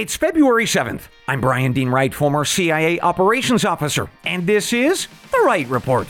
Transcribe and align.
It's 0.00 0.16
February 0.16 0.64
7th. 0.64 1.08
I'm 1.28 1.42
Bryan 1.42 1.74
Dean 1.74 1.90
Wright, 1.90 2.14
former 2.14 2.46
CIA 2.46 2.98
operations 3.00 3.66
officer, 3.66 4.08
and 4.24 4.46
this 4.46 4.72
is 4.72 5.08
The 5.30 5.42
Wright 5.44 5.68
Report. 5.68 6.06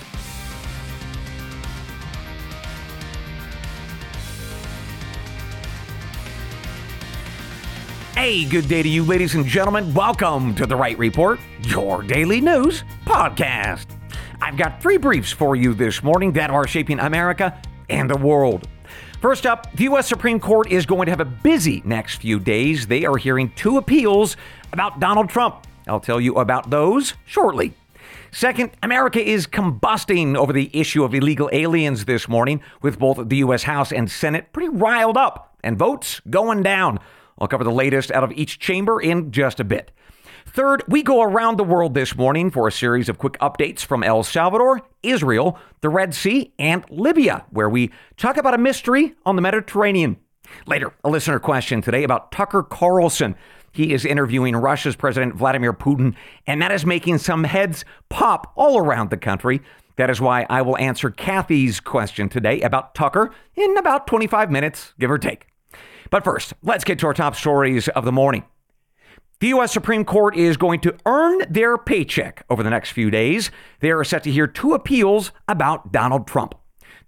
Hey, 8.15 8.45
good 8.45 8.69
day 8.69 8.85
to 8.85 8.89
you, 8.89 9.03
ladies 9.03 9.35
and 9.35 9.45
gentlemen. 9.45 9.93
Welcome 9.93 10.55
to 10.55 10.67
The 10.67 10.77
Wright 10.77 10.97
Report, 10.97 11.41
your 11.63 12.05
daily 12.05 12.41
news 12.41 12.85
podcast. 13.05 13.87
I've 14.41 14.57
got 14.57 14.81
three 14.81 14.99
briefs 14.99 15.33
for 15.33 15.57
you 15.57 15.75
this 15.75 16.01
morning 16.05 16.35
that 16.35 16.51
are 16.51 16.69
shaping 16.69 17.01
America 17.01 17.61
and 17.89 18.09
the 18.09 18.17
world. 18.17 18.69
First 19.21 19.45
up, 19.45 19.71
the 19.75 19.85
U.S. 19.85 20.09
Supreme 20.09 20.41
Court 20.41 20.73
is 20.73 20.87
going 20.87 21.05
to 21.05 21.13
have 21.13 21.21
a 21.21 21.27
busy 21.27 21.83
next 21.85 22.23
few 22.23 22.41
days. 22.41 22.87
They 22.87 23.05
are 23.05 23.19
hearing 23.19 23.53
two 23.55 23.77
appeals 23.77 24.35
about 24.73 24.99
Donald 24.99 25.29
Trump. 25.29 25.67
I'll 25.87 26.01
tell 26.01 26.19
you 26.19 26.37
about 26.37 26.71
those 26.71 27.13
shortly. 27.27 27.75
Second, 28.33 28.71
America 28.83 29.21
is 29.23 29.47
combusting 29.47 30.39
over 30.39 30.55
the 30.55 30.71
issue 30.73 31.05
of 31.05 31.15
illegal 31.15 31.51
aliens 31.53 32.07
this 32.07 32.29
morning, 32.29 32.63
with 32.81 32.99
both 32.99 33.29
the 33.29 33.37
U.S. 33.39 33.65
House 33.65 33.93
and 33.93 34.11
Senate 34.11 34.55
pretty 34.55 34.71
riled 34.71 35.19
up 35.19 35.55
and 35.63 35.79
votes 35.79 36.23
going 36.31 36.63
down. 36.63 36.99
I'll 37.39 37.49
cover 37.49 37.65
the 37.65 37.71
latest 37.71 38.11
out 38.13 38.25
of 38.25 38.33
each 38.33 38.59
chamber 38.59 39.03
in 39.03 39.33
just 39.33 39.61
a 39.61 39.65
bit. 39.65 39.91
Third, 40.53 40.83
we 40.89 41.05
go 41.05 41.23
around 41.23 41.59
the 41.59 41.65
world 41.65 41.95
this 41.95 42.17
morning 42.17 42.51
for 42.51 42.67
a 42.67 42.73
series 42.73 43.09
of 43.09 43.19
quick 43.19 43.35
updates 43.35 43.85
from 43.85 44.03
El 44.03 44.25
Salvador, 44.25 44.83
Israel, 45.01 45.57
the 45.81 45.89
Red 45.89 46.13
Sea, 46.13 46.53
and 46.59 46.85
Libya, 46.91 47.45
where 47.51 47.69
we 47.69 47.93
talk 48.17 48.37
about 48.37 48.55
a 48.55 48.59
mystery 48.59 49.15
on 49.25 49.37
the 49.37 49.43
Mediterranean. 49.43 50.17
Later, 50.67 50.93
a 51.05 51.09
listener 51.09 51.39
question 51.39 51.83
today 51.83 52.03
about 52.03 52.33
Tucker 52.33 52.65
Carlson. 52.65 53.37
He 53.71 53.93
is 53.93 54.05
interviewing 54.05 54.57
Russia's 54.57 54.97
President 54.97 55.37
Vladimir 55.37 55.73
Putin, 55.73 56.17
and 56.49 56.61
that 56.61 56.73
is 56.73 56.85
making 56.85 57.19
some 57.19 57.45
heads 57.45 57.85
pop 58.09 58.53
all 58.57 58.77
around 58.77 59.11
the 59.11 59.17
country. 59.17 59.63
That 59.95 60.11
is 60.11 60.21
why 60.21 60.47
I 60.51 60.63
will 60.63 60.77
answer 60.79 61.11
Kathy's 61.11 61.79
question 61.79 62.29
today 62.29 62.61
about 62.63 62.97
Tucker 62.97 63.33
in 63.55 63.77
about 63.77 64.09
25 64.09 64.51
minutes, 64.51 64.95
give 64.99 65.13
or 65.13 65.19
take. 65.19 65.47
But 66.11 66.25
first, 66.25 66.55
let's 66.65 66.83
get 66.83 66.99
to 66.99 67.07
our 67.07 67.15
top 67.15 67.37
stories 67.37 67.87
of 67.91 68.05
the 68.05 68.11
morning. 68.11 68.43
The 69.41 69.49
U.S. 69.49 69.73
Supreme 69.73 70.05
Court 70.05 70.37
is 70.37 70.59
going 70.59 70.81
to 70.81 70.95
earn 71.07 71.41
their 71.49 71.79
paycheck 71.79 72.45
over 72.51 72.63
the 72.63 72.69
next 72.69 72.91
few 72.91 73.11
days. 73.11 73.51
They 73.81 73.91
are 73.91 74.05
set 74.05 74.23
to 74.25 74.31
hear 74.31 74.47
two 74.47 74.75
appeals 74.75 75.33
about 75.49 75.93
Donald 75.93 76.27
Trump. 76.27 76.55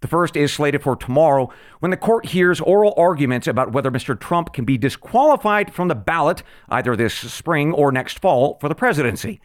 The 0.00 0.08
first 0.08 0.34
is 0.34 0.50
slated 0.50 0.82
for 0.82 0.96
tomorrow 0.96 1.50
when 1.80 1.90
the 1.90 1.96
court 1.98 2.24
hears 2.24 2.58
oral 2.58 2.94
arguments 2.96 3.46
about 3.46 3.72
whether 3.72 3.90
Mr. 3.90 4.18
Trump 4.18 4.54
can 4.54 4.64
be 4.64 4.78
disqualified 4.78 5.74
from 5.74 5.88
the 5.88 5.94
ballot 5.94 6.42
either 6.70 6.96
this 6.96 7.12
spring 7.12 7.70
or 7.70 7.92
next 7.92 8.18
fall 8.18 8.56
for 8.62 8.70
the 8.70 8.74
presidency. 8.74 9.38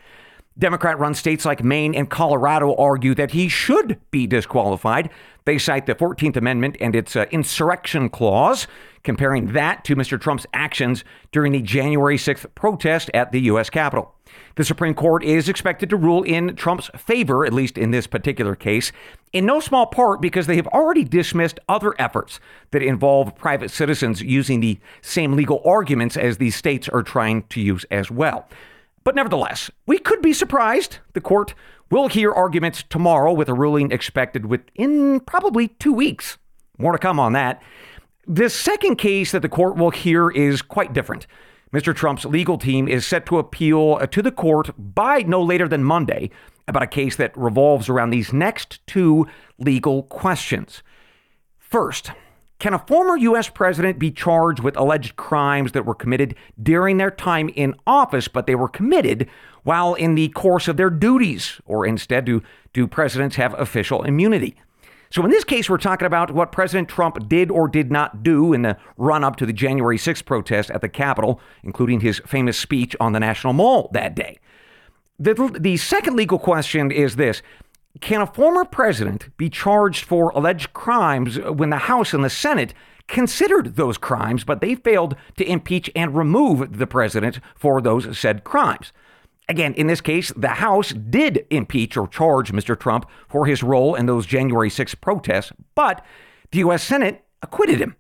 Democrat 0.58 0.98
run 0.98 1.14
states 1.14 1.44
like 1.44 1.64
Maine 1.64 1.94
and 1.94 2.10
Colorado 2.10 2.74
argue 2.76 3.14
that 3.16 3.32
he 3.32 3.50
should 3.50 4.00
be 4.12 4.26
disqualified. 4.26 5.10
They 5.46 5.58
cite 5.58 5.86
the 5.86 5.94
14th 5.94 6.38
Amendment 6.38 6.78
and 6.80 6.96
its 6.96 7.16
uh, 7.18 7.26
insurrection 7.32 8.10
clause, 8.10 8.66
comparing 9.08 9.54
that 9.54 9.86
to 9.86 9.96
Mr. 9.96 10.20
Trump's 10.20 10.46
actions 10.54 11.06
during 11.32 11.54
the 11.54 11.62
January 11.62 12.18
6th 12.18 12.46
protest 12.56 13.10
at 13.14 13.32
the 13.32 13.40
U.S. 13.44 13.70
Capitol. 13.70 14.14
The 14.58 14.66
Supreme 14.66 14.94
Court 14.94 15.24
is 15.24 15.48
expected 15.48 15.90
to 15.90 15.96
rule 15.96 16.24
in 16.24 16.58
Trump's 16.58 16.90
favor, 16.98 17.46
at 17.46 17.54
least 17.54 17.78
in 17.78 17.92
this 17.92 18.06
particular 18.06 18.54
case, 18.54 18.92
in 19.32 19.46
no 19.46 19.62
small 19.62 19.86
part 19.86 20.20
because 20.20 20.46
they 20.46 20.58
have 20.58 20.68
already 20.68 21.06
dismissed 21.06 21.58
other 21.70 21.96
efforts 21.98 22.42
that 22.72 22.84
involve 22.84 23.34
private 23.34 23.72
citizens 23.72 24.22
using 24.22 24.60
the 24.60 24.78
same 25.02 25.38
legal 25.38 25.62
arguments 25.64 26.18
as 26.18 26.38
these 26.38 26.58
states 26.58 26.90
are 26.90 27.02
trying 27.02 27.44
to 27.44 27.62
use 27.62 27.86
as 27.90 28.12
well. 28.12 28.50
But 29.06 29.16
nevertheless, 29.16 29.72
we 29.86 30.00
could 30.00 30.22
be 30.22 30.34
surprised. 30.34 30.98
The 31.14 31.22
court 31.22 31.54
will 31.90 32.10
hear 32.10 32.34
arguments 32.34 32.84
tomorrow 32.90 33.32
with 33.32 33.48
a 33.48 33.54
ruling 33.54 33.90
expected 33.90 34.48
within 34.48 35.22
probably 35.22 35.70
two 35.70 35.94
weeks. 35.94 36.38
More 36.78 36.92
to 36.92 36.98
come 36.98 37.22
on 37.22 37.32
that. 37.32 37.64
The 38.30 38.50
second 38.50 38.98
case 38.98 39.32
that 39.32 39.42
the 39.42 39.48
court 39.48 39.78
will 39.78 39.92
hear 39.92 40.30
is 40.30 40.62
quite 40.62 40.92
different. 40.92 41.28
Mr. 41.74 41.96
Trump's 41.96 42.26
legal 42.26 42.58
team 42.58 42.86
is 42.86 43.08
set 43.08 43.26
to 43.28 43.38
appeal 43.38 43.98
uh, 44.02 44.08
to 44.08 44.22
the 44.22 44.34
court 44.34 44.72
by 44.78 45.20
no 45.20 45.42
later 45.42 45.66
than 45.66 45.82
Monday 45.82 46.30
about 46.68 46.84
a 46.84 46.88
case 46.88 47.16
that 47.16 47.38
revolves 47.38 47.88
around 47.88 48.10
these 48.10 48.34
next 48.34 48.86
two 48.86 49.26
legal 49.58 50.04
questions. 50.04 50.84
First, 51.58 52.12
can 52.60 52.74
a 52.74 52.80
former 52.80 53.16
U.S. 53.16 53.48
president 53.48 53.98
be 53.98 54.12
charged 54.12 54.62
with 54.62 54.76
alleged 54.76 55.16
crimes 55.16 55.72
that 55.72 55.86
were 55.86 55.96
committed 55.96 56.36
during 56.62 56.98
their 56.98 57.12
time 57.12 57.50
in 57.56 57.76
office, 57.88 58.28
but 58.28 58.46
they 58.46 58.56
were 58.56 58.68
committed 58.68 59.30
while 59.64 59.94
in 59.94 60.16
the 60.16 60.28
course 60.30 60.68
of 60.68 60.76
their 60.76 60.90
duties? 60.90 61.62
Or 61.66 61.86
instead, 61.86 62.26
do, 62.26 62.44
do 62.74 62.88
presidents 62.88 63.38
have 63.38 63.58
official 63.58 64.04
immunity? 64.04 64.58
So, 65.10 65.24
in 65.24 65.32
this 65.32 65.44
case, 65.44 65.70
we're 65.70 65.78
talking 65.78 66.06
about 66.06 66.32
what 66.32 66.52
President 66.52 66.90
Trump 66.90 67.30
did 67.30 67.50
or 67.50 67.68
did 67.68 67.92
not 67.92 68.24
do 68.24 68.54
in 68.54 68.64
the 68.64 68.78
run 68.98 69.24
up 69.24 69.38
to 69.38 69.46
the 69.46 69.54
January 69.54 69.98
6th 69.98 70.26
protest 70.26 70.70
at 70.72 70.82
the 70.82 70.90
Capitol, 70.90 71.40
including 71.64 72.02
his 72.02 72.22
famous 72.26 72.58
speech 72.58 72.96
on 73.00 73.14
the 73.14 73.20
National 73.20 73.54
Mall 73.54 73.90
that 73.94 74.16
day. 74.16 74.38
The, 75.20 75.34
the 75.60 75.78
second 75.78 76.16
legal 76.16 76.38
question 76.38 76.92
is 76.92 77.16
this 77.16 77.42
can 78.02 78.22
a 78.22 78.28
former 78.28 78.66
president 78.66 79.30
be 79.38 79.50
charged 79.50 80.04
for 80.06 80.30
alleged 80.32 80.74
crimes 80.74 81.40
when 81.40 81.70
the 81.70 81.78
House 81.78 82.14
and 82.14 82.24
the 82.24 82.30
Senate 82.30 82.74
considered 83.08 83.76
those 83.76 83.98
crimes, 83.98 84.44
but 84.44 84.62
they 84.62 84.76
failed 84.76 85.16
to 85.38 85.46
impeach 85.46 85.90
and 85.96 86.16
remove 86.16 86.78
the 86.78 86.88
president 86.88 87.40
for 87.56 87.82
those 87.82 88.18
said 88.18 88.44
crimes? 88.44 88.92
Again, 89.50 89.74
in 89.76 89.88
this 89.88 90.02
case, 90.02 90.34
the 90.36 90.50
House 90.50 90.90
did 90.92 91.46
impeach 91.50 91.96
or 91.96 92.08
charge 92.08 92.52
Mr. 92.52 92.78
Trump 92.78 93.10
for 93.30 93.46
his 93.46 93.64
role 93.64 93.96
in 93.96 94.06
those 94.06 94.26
January 94.26 94.70
6 94.70 94.96
protests, 94.96 95.54
but 95.74 96.04
the 96.52 96.60
U.S. 96.60 96.84
Senate 96.84 97.24
acquitted 97.42 97.80
him. 97.80 97.96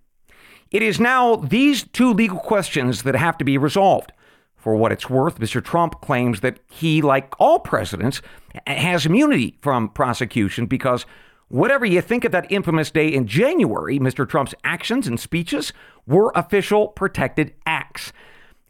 It 0.71 0.81
is 0.81 0.99
now 0.99 1.37
these 1.37 1.83
two 1.83 2.11
legal 2.11 2.39
questions 2.39 3.03
that 3.03 3.15
have 3.15 3.37
to 3.37 3.45
be 3.45 3.57
resolved. 3.57 4.11
For 4.57 4.75
what 4.75 4.91
it's 4.91 5.09
worth, 5.09 5.39
Mr. 5.39 5.63
Trump 5.63 6.01
claims 6.01 6.41
that 6.41 6.59
he, 6.67 7.01
like 7.01 7.33
all 7.39 7.59
presidents, 7.59 8.21
has 8.65 9.05
immunity 9.05 9.57
from 9.61 9.87
prosecution 9.87 10.65
because 10.65 11.05
whatever 11.47 11.85
you 11.85 12.01
think 12.01 12.25
of 12.25 12.33
that 12.33 12.51
infamous 12.51 12.91
day 12.91 13.07
in 13.07 13.27
January, 13.27 13.97
Mr. 13.99 14.27
Trump's 14.27 14.55
actions 14.65 15.07
and 15.07 15.17
speeches 15.17 15.71
were 16.05 16.33
official 16.35 16.89
protected 16.89 17.53
acts. 17.65 18.11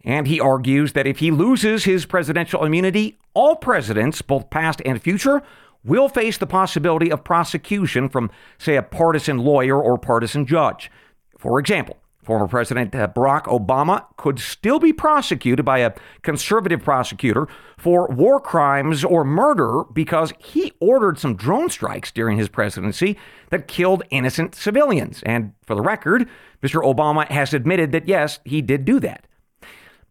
And 0.07 0.25
he 0.25 0.39
argues 0.39 0.93
that 0.93 1.05
if 1.05 1.19
he 1.19 1.31
loses 1.31 1.83
his 1.83 2.05
presidential 2.05 2.63
immunity, 2.63 3.17
all 3.33 3.57
presidents, 3.57 4.21
both 4.21 4.49
past 4.49 4.81
and 4.85 5.01
future, 5.01 5.43
will 5.83 6.07
face 6.07 6.37
the 6.37 6.47
possibility 6.47 7.11
of 7.11 7.25
prosecution 7.25 8.07
from, 8.07 8.31
say, 8.57 8.77
a 8.77 8.81
partisan 8.81 9.37
lawyer 9.37 9.77
or 9.77 9.97
partisan 9.97 10.45
judge. 10.45 10.89
For 11.37 11.59
example, 11.59 11.97
Former 12.23 12.47
President 12.47 12.95
uh, 12.95 13.09
Barack 13.09 13.43
Obama 13.47 14.05
could 14.15 14.39
still 14.39 14.79
be 14.79 14.93
prosecuted 14.93 15.65
by 15.65 15.79
a 15.79 15.93
conservative 16.21 16.81
prosecutor 16.81 17.49
for 17.77 18.07
war 18.07 18.39
crimes 18.39 19.03
or 19.03 19.25
murder 19.25 19.83
because 19.91 20.31
he 20.39 20.71
ordered 20.79 21.19
some 21.19 21.35
drone 21.35 21.69
strikes 21.69 22.13
during 22.13 22.37
his 22.37 22.47
presidency 22.47 23.17
that 23.49 23.67
killed 23.67 24.03
innocent 24.09 24.55
civilians. 24.55 25.21
And 25.25 25.51
for 25.65 25.75
the 25.75 25.81
record, 25.81 26.29
Mr. 26.63 26.81
Obama 26.81 27.27
has 27.27 27.53
admitted 27.53 27.91
that 27.91 28.07
yes, 28.07 28.39
he 28.45 28.61
did 28.61 28.85
do 28.85 29.01
that. 29.01 29.26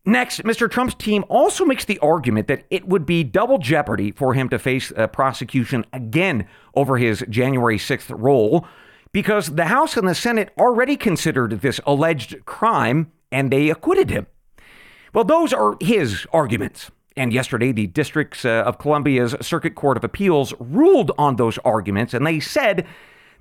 Next, 0.09 0.44
Mr. 0.44 0.71
Trump's 0.71 0.94
team 0.94 1.25
also 1.28 1.65
makes 1.65 1.84
the 1.84 1.99
argument 1.99 2.47
that 2.47 2.65
it 2.71 2.87
would 2.87 3.05
be 3.05 3.25
double 3.25 3.59
jeopardy 3.59 4.12
for 4.12 4.34
him 4.34 4.49
to 4.50 4.59
face 4.59 4.93
prosecution 5.12 5.84
again 5.93 6.47
over 6.75 6.97
his 6.97 7.25
January 7.28 7.77
6th 7.77 8.16
role 8.16 8.65
because 9.11 9.56
the 9.56 9.65
House 9.65 9.97
and 9.97 10.06
the 10.06 10.15
Senate 10.15 10.53
already 10.59 10.97
considered 10.97 11.61
this 11.61 11.81
alleged 11.87 12.45
crime 12.45 13.11
and 13.33 13.50
they 13.50 13.69
acquitted 13.69 14.11
him. 14.11 14.28
Well, 15.13 15.25
those 15.25 15.53
are 15.53 15.77
his 15.80 16.27
arguments. 16.33 16.91
And 17.16 17.33
yesterday, 17.33 17.72
the 17.72 17.86
Districts 17.86 18.45
uh, 18.45 18.63
of 18.66 18.78
Columbia's 18.78 19.34
Circuit 19.41 19.75
Court 19.75 19.97
of 19.97 20.04
Appeals 20.04 20.53
ruled 20.60 21.13
on 21.16 21.36
those 21.36 21.57
arguments, 21.59 22.13
and 22.13 22.27
they 22.27 22.41
said 22.41 22.86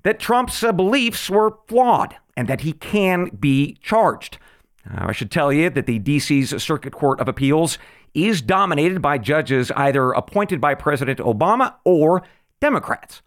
that 0.03 0.17
Trump's 0.17 0.63
uh, 0.63 0.71
beliefs 0.71 1.29
were 1.29 1.57
flawed 1.67 2.15
and 2.37 2.47
that 2.47 2.61
he 2.61 2.71
can 2.71 3.29
be 3.37 3.77
charged. 3.81 4.37
Uh, 4.89 5.05
I 5.07 5.11
should 5.11 5.31
tell 5.31 5.51
you 5.51 5.69
that 5.69 5.85
the 5.85 5.99
DC's 5.99 6.61
Circuit 6.61 6.93
Court 6.93 7.19
of 7.19 7.27
Appeals 7.27 7.77
is 8.13 8.41
dominated 8.41 9.01
by 9.01 9.17
judges 9.17 9.71
either 9.71 10.11
appointed 10.11 10.61
by 10.61 10.75
President 10.75 11.19
Obama 11.19 11.75
or 11.83 12.23
Democrats. 12.61 13.21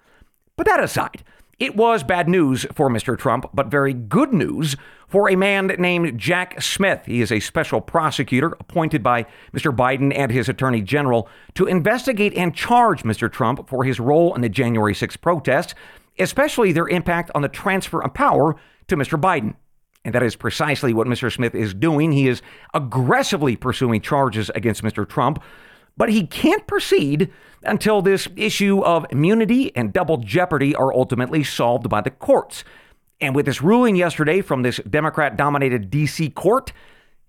But 0.57 0.67
that 0.67 0.83
aside, 0.83 1.23
it 1.59 1.77
was 1.77 2.05
bad 2.05 2.29
news 2.29 2.67
for 2.73 2.89
Mr. 2.89 3.19
Trump, 3.19 3.47
but 3.53 3.67
very 3.67 3.93
good 3.93 4.33
news 4.33 4.77
for 5.09 5.29
a 5.29 5.37
man 5.37 5.67
named 5.79 6.19
Jack 6.19 6.63
Smith. 6.63 7.03
He 7.07 7.21
is 7.21 7.33
a 7.33 7.41
special 7.41 7.81
prosecutor 7.81 8.57
appointed 8.61 9.03
by 9.03 9.27
Mr. 9.53 9.75
Biden 9.75 10.17
and 10.17 10.31
his 10.31 10.49
attorney 10.49 10.83
general 10.83 11.29
to 11.55 11.67
investigate 11.67 12.33
and 12.35 12.55
charge 12.55 13.03
Mr. 13.03 13.31
Trump 13.31 13.69
for 13.69 13.83
his 13.85 13.99
role 13.99 14.35
in 14.35 14.41
the 14.41 14.49
January 14.49 14.95
6 14.95 15.17
protests, 15.17 15.75
especially 16.19 16.71
their 16.71 16.89
impact 16.89 17.31
on 17.35 17.43
the 17.43 17.49
transfer 17.49 18.03
of 18.03 18.15
power 18.15 18.55
to 18.87 18.97
Mr. 18.97 19.21
Biden. 19.21 19.57
And 20.09 20.15
that 20.15 20.23
is 20.23 20.37
precisely 20.37 20.95
what 20.95 21.07
Mr. 21.07 21.31
Smith 21.31 21.55
is 21.55 21.75
doing. 21.75 22.13
He 22.13 22.29
is 22.29 22.41
aggressively 22.73 23.57
pursuing 23.57 24.01
charges 24.01 24.51
against 24.55 24.83
Mr. 24.83 25.07
Trump, 25.07 25.43
but 25.99 26.09
he 26.09 26.27
can't 26.27 26.67
proceed 26.67 27.31
until 27.63 28.01
this 28.01 28.27
issue 28.35 28.81
of 28.81 29.05
immunity 29.11 29.71
and 29.77 29.93
double 29.93 30.17
jeopardy 30.17 30.75
are 30.75 30.95
ultimately 30.95 31.45
solved 31.45 31.91
by 31.91 32.01
the 32.01 32.09
courts. 32.09 32.65
And 33.21 33.37
with 33.37 33.45
this 33.45 33.61
ruling 33.61 33.97
yesterday 33.97 34.41
from 34.41 34.63
this 34.63 34.81
Democrat 34.89 35.37
dominated 35.37 35.91
D.C. 35.91 36.31
court, 36.31 36.73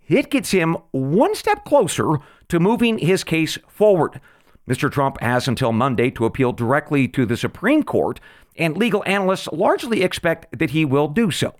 it 0.07 0.29
gets 0.29 0.51
him 0.51 0.77
one 0.91 1.35
step 1.35 1.65
closer 1.65 2.19
to 2.47 2.61
moving 2.61 2.97
his 2.97 3.25
case 3.25 3.57
forward. 3.67 4.21
Mr. 4.69 4.89
Trump 4.89 5.19
has 5.19 5.49
until 5.49 5.73
Monday 5.73 6.09
to 6.11 6.23
appeal 6.23 6.53
directly 6.53 7.09
to 7.09 7.25
the 7.25 7.35
Supreme 7.35 7.83
Court, 7.83 8.21
and 8.55 8.77
legal 8.77 9.03
analysts 9.05 9.49
largely 9.51 10.01
expect 10.01 10.57
that 10.57 10.69
he 10.69 10.85
will 10.85 11.09
do 11.09 11.29
so. 11.29 11.53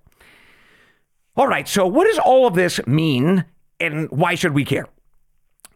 All 1.40 1.48
right, 1.48 1.70
so 1.70 1.88
what 1.88 2.06
does 2.06 2.20
all 2.20 2.48
of 2.48 2.56
this 2.56 2.86
mean, 2.86 3.46
and 3.80 4.12
why 4.12 4.36
should 4.36 4.54
we 4.54 4.66
care? 4.66 4.88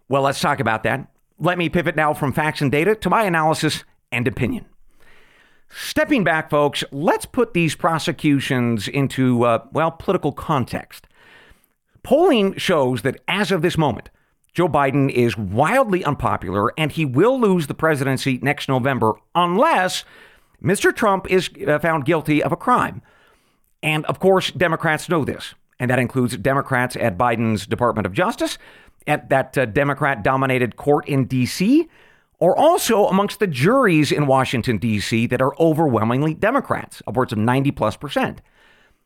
Well, 0.10 0.24
let's 0.24 0.42
talk 0.42 0.60
about 0.60 0.84
that. 0.84 1.08
Let 1.40 1.58
me 1.58 1.70
pivot 1.70 1.96
now 1.96 2.14
from 2.14 2.34
facts 2.34 2.60
and 2.60 2.70
data 2.70 2.96
to 2.96 3.10
my 3.10 3.24
analysis 3.24 3.86
and 4.12 4.28
opinion. 4.28 4.66
Stepping 5.70 6.26
back, 6.26 6.50
folks, 6.50 6.84
let's 6.92 7.26
put 7.26 7.54
these 7.54 7.76
prosecutions 7.76 8.90
into, 8.90 9.46
uh, 9.46 9.64
well, 9.72 9.92
political 9.92 10.34
context. 10.34 11.08
Polling 12.04 12.58
shows 12.58 13.04
that 13.04 13.22
as 13.30 13.50
of 13.50 13.62
this 13.62 13.78
moment, 13.78 14.10
Joe 14.54 14.68
Biden 14.68 15.10
is 15.10 15.38
wildly 15.38 16.04
unpopular 16.04 16.74
and 16.78 16.92
he 16.92 17.06
will 17.06 17.40
lose 17.40 17.68
the 17.68 17.74
presidency 17.74 18.38
next 18.42 18.68
November 18.68 19.14
unless 19.34 20.04
Mr. 20.62 20.94
Trump 20.94 21.32
is 21.32 21.50
uh, 21.66 21.80
found 21.80 22.04
guilty 22.04 22.44
of 22.44 22.52
a 22.52 22.58
crime. 22.58 23.02
And 23.84 24.06
of 24.06 24.20
course, 24.20 24.50
Democrats 24.52 25.10
know 25.10 25.26
this, 25.26 25.54
and 25.78 25.92
that 25.92 26.00
includes 26.00 26.36
Democrats 26.38 26.96
at 26.96 27.18
Biden's 27.18 27.68
Department 27.68 28.08
of 28.08 28.14
Justice, 28.14 28.58
at 29.06 29.30
that 29.30 29.58
uh, 29.58 29.66
Democrat 29.66 30.24
dominated 30.24 30.78
court 30.78 31.08
in 31.08 31.26
D.C., 31.26 31.88
or 32.40 32.58
also 32.58 33.08
amongst 33.08 33.40
the 33.40 33.48
juries 33.48 34.12
in 34.12 34.26
Washington, 34.26 34.78
D.C., 34.78 35.28
that 35.28 35.42
are 35.42 35.54
overwhelmingly 35.60 36.34
Democrats, 36.34 37.02
upwards 37.06 37.34
of 37.34 37.38
90 37.38 37.72
plus 37.72 37.98
percent. 37.98 38.42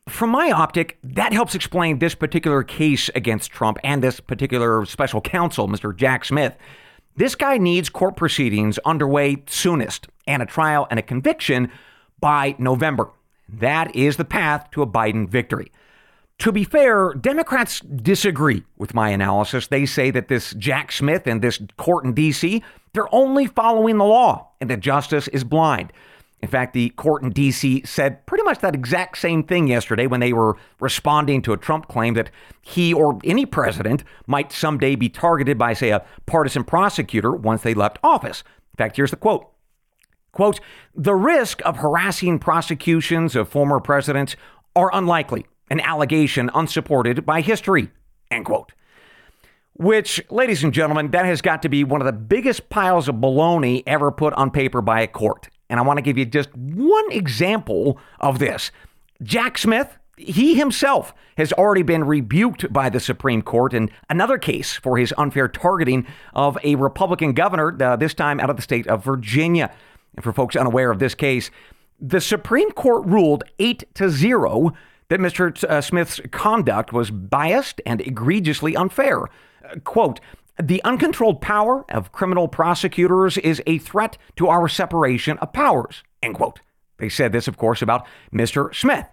From 0.08 0.30
my 0.30 0.52
optic, 0.52 0.98
that 1.04 1.34
helps 1.34 1.54
explain 1.54 2.00
this 2.00 2.16
particular 2.16 2.64
case 2.64 3.10
against 3.10 3.52
Trump 3.52 3.78
and 3.84 4.02
this 4.02 4.20
particular 4.20 4.86
special 4.86 5.20
counsel, 5.20 5.68
Mr. 5.68 5.94
Jack 5.94 6.24
Smith. 6.24 6.56
This 7.16 7.36
guy 7.36 7.58
needs 7.58 7.90
court 7.90 8.16
proceedings 8.16 8.78
underway 8.86 9.44
soonest 9.48 10.08
and 10.28 10.42
a 10.42 10.46
trial 10.46 10.88
and 10.90 11.00
a 11.00 11.04
conviction 11.04 11.72
by 12.20 12.56
November. 12.60 13.10
That 13.50 13.96
is 13.96 14.18
the 14.18 14.26
path 14.26 14.70
to 14.72 14.82
a 14.82 14.88
Biden 14.88 15.30
victory. 15.30 15.72
To 16.40 16.52
be 16.52 16.64
fair, 16.64 17.14
Democrats 17.14 17.80
disagree 17.80 18.64
with 18.78 18.94
my 18.94 19.10
analysis. 19.10 19.68
They 19.68 19.86
say 19.86 20.12
that 20.12 20.28
this 20.28 20.54
Jack 20.54 20.92
Smith 20.92 21.26
and 21.26 21.42
this 21.42 21.60
court 21.78 22.06
in 22.06 22.14
D.C., 22.14 22.64
they're 22.94 23.14
only 23.14 23.48
following 23.48 23.98
the 23.98 24.06
law 24.06 24.50
and 24.62 24.70
that 24.70 24.80
justice 24.80 25.28
is 25.30 25.44
blind. 25.44 25.92
In 26.40 26.50
fact, 26.50 26.74
the 26.74 26.90
court 26.90 27.24
in 27.24 27.32
D.C. 27.32 27.82
said 27.86 28.24
pretty 28.28 28.44
much 28.44 28.60
that 28.60 28.76
exact 28.76 29.18
same 29.18 29.44
thing 29.44 29.68
yesterday 29.68 30.06
when 30.06 30.20
they 30.20 30.34
were 30.34 30.56
responding 30.80 31.42
to 31.42 31.54
a 31.54 31.58
Trump 31.58 31.88
claim 31.88 32.14
that 32.14 32.30
he 32.62 32.94
or 32.94 33.20
any 33.24 33.46
president 33.46 34.04
might 34.28 34.52
someday 34.52 34.96
be 34.96 35.10
targeted 35.10 35.58
by, 35.58 35.74
say, 35.74 35.90
a 35.90 36.06
partisan 36.28 36.64
prosecutor 36.64 37.32
once 37.32 37.64
they 37.64 37.74
left 37.74 37.98
office. 38.04 38.44
In 38.74 38.78
fact, 38.78 38.98
here's 38.98 39.10
the 39.10 39.18
quote. 39.18 39.50
Quote, 40.38 40.60
the 40.94 41.16
risk 41.16 41.64
of 41.66 41.78
harassing 41.78 42.38
prosecutions 42.38 43.36
of 43.36 43.50
former 43.50 43.80
presidents 43.80 44.36
are 44.76 44.92
unlikely 44.94 45.48
an 45.72 45.80
allegation 45.80 46.52
unsupported 46.54 47.26
by 47.26 47.42
history, 47.42 47.90
end 48.30 48.46
quote. 48.46 48.72
Which, 49.74 50.24
ladies 50.30 50.64
and 50.64 50.72
gentlemen, 50.72 51.10
that 51.10 51.26
has 51.26 51.42
got 51.42 51.64
to 51.64 51.70
be 51.70 51.84
one 51.84 52.02
of 52.02 52.06
the 52.06 52.14
biggest 52.14 52.70
piles 52.70 53.10
of 53.10 53.16
baloney 53.16 53.82
ever 53.88 54.12
put 54.12 54.32
on 54.36 54.52
paper 54.52 54.80
by 54.80 55.02
a 55.02 55.08
court. 55.08 55.50
And 55.72 55.80
I 55.80 55.84
want 55.84 55.98
to 55.98 56.04
give 56.04 56.20
you 56.20 56.26
just 56.26 56.56
one 56.56 57.12
example 57.12 57.98
of 58.20 58.38
this. 58.38 58.70
Jack 59.24 59.58
Smith, 59.58 59.98
he 60.18 60.54
himself 60.54 61.16
has 61.38 61.52
already 61.54 61.82
been 61.82 62.04
rebuked 62.04 62.72
by 62.72 62.90
the 62.90 63.00
Supreme 63.00 63.42
Court 63.42 63.74
in 63.74 63.90
another 64.08 64.38
case 64.38 64.74
for 64.76 65.00
his 65.00 65.16
unfair 65.18 65.48
targeting 65.48 66.06
of 66.36 66.60
a 66.64 66.76
Republican 66.76 67.34
governor, 67.34 67.76
uh, 67.82 67.96
this 67.96 68.14
time 68.14 68.40
out 68.40 68.52
of 68.52 68.56
the 68.56 68.62
state 68.62 68.86
of 68.86 69.04
Virginia. 69.04 69.72
And 70.18 70.24
for 70.24 70.34
folks 70.34 70.56
unaware 70.56 70.92
of 70.92 71.00
this 71.00 71.16
case, 71.16 71.50
the 72.00 72.20
Supreme 72.20 72.72
Court 72.72 73.06
ruled 73.06 73.44
8 73.60 73.86
to 73.96 74.10
0 74.10 74.74
that 75.10 75.20
Mr. 75.20 75.64
Uh, 75.64 75.80
Smith's 75.80 76.20
conduct 76.32 76.92
was 76.92 77.12
biased 77.12 77.80
and 77.86 78.02
egregiously 78.02 78.76
unfair. 78.76 79.26
Quote, 79.84 80.20
the 80.62 80.84
uncontrolled 80.84 81.40
power 81.40 81.86
of 81.90 82.12
criminal 82.12 82.48
prosecutors 82.48 83.38
is 83.38 83.62
a 83.68 83.78
threat 83.78 84.18
to 84.36 84.48
our 84.48 84.68
separation 84.68 85.38
of 85.38 85.54
powers, 85.54 86.04
end 86.24 86.36
quote. 86.36 86.62
They 86.98 87.10
said 87.10 87.32
this, 87.32 87.48
of 87.48 87.58
course, 87.58 87.84
about 87.84 88.08
Mr. 88.34 88.74
Smith. 88.74 89.06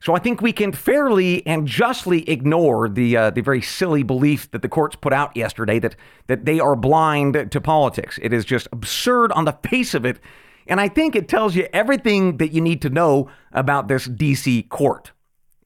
So 0.00 0.14
I 0.14 0.18
think 0.18 0.40
we 0.40 0.52
can 0.52 0.72
fairly 0.72 1.46
and 1.46 1.66
justly 1.66 2.28
ignore 2.28 2.88
the 2.88 3.16
uh, 3.16 3.30
the 3.30 3.40
very 3.40 3.62
silly 3.62 4.02
belief 4.02 4.50
that 4.50 4.62
the 4.62 4.68
courts 4.68 4.96
put 4.96 5.12
out 5.12 5.36
yesterday 5.36 5.78
that 5.78 5.96
that 6.26 6.44
they 6.44 6.60
are 6.60 6.76
blind 6.76 7.50
to 7.50 7.60
politics. 7.60 8.18
It 8.22 8.32
is 8.32 8.44
just 8.44 8.68
absurd 8.72 9.32
on 9.32 9.44
the 9.44 9.58
face 9.68 9.94
of 9.94 10.04
it, 10.04 10.20
and 10.66 10.80
I 10.80 10.88
think 10.88 11.16
it 11.16 11.28
tells 11.28 11.56
you 11.56 11.68
everything 11.72 12.36
that 12.38 12.52
you 12.52 12.60
need 12.60 12.82
to 12.82 12.90
know 12.90 13.28
about 13.52 13.88
this 13.88 14.06
DC 14.06 14.68
court. 14.68 15.12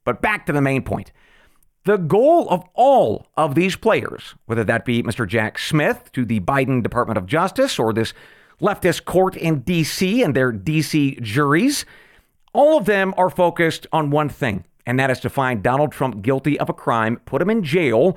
But 0.05 0.23
back 0.23 0.47
to 0.47 0.53
the 0.53 0.63
main 0.63 0.83
point. 0.83 1.13
The 1.85 1.97
goal 1.97 2.47
of 2.51 2.63
all 2.75 3.27
of 3.39 3.55
these 3.55 3.75
players, 3.75 4.35
whether 4.45 4.65
that 4.65 4.85
be 4.85 5.03
Mr. 5.03 5.27
Jack 5.27 5.59
Smith 5.59 6.11
to 6.13 6.27
the 6.27 6.41
Biden 6.41 6.83
Department 6.83 7.17
of 7.17 7.25
Justice 7.25 7.79
or 7.79 7.95
this 7.95 8.13
leftist 8.61 9.07
court 9.07 9.35
in 9.35 9.61
D.C. 9.61 10.23
and 10.23 10.37
their 10.37 10.53
D.C. 10.53 11.19
juries, 11.23 11.87
all 12.53 12.77
of 12.77 12.87
them 12.87 13.15
are 13.17 13.31
focused 13.31 13.87
on 13.93 14.11
one 14.11 14.29
thing, 14.29 14.65
and 14.87 14.99
that 14.99 15.11
is 15.11 15.21
to 15.21 15.31
find 15.31 15.63
Donald 15.63 15.93
Trump 15.93 16.23
guilty 16.23 16.59
of 16.59 16.69
a 16.69 16.75
crime, 16.75 17.21
put 17.25 17.43
him 17.43 17.51
in 17.51 17.63
jail, 17.63 18.17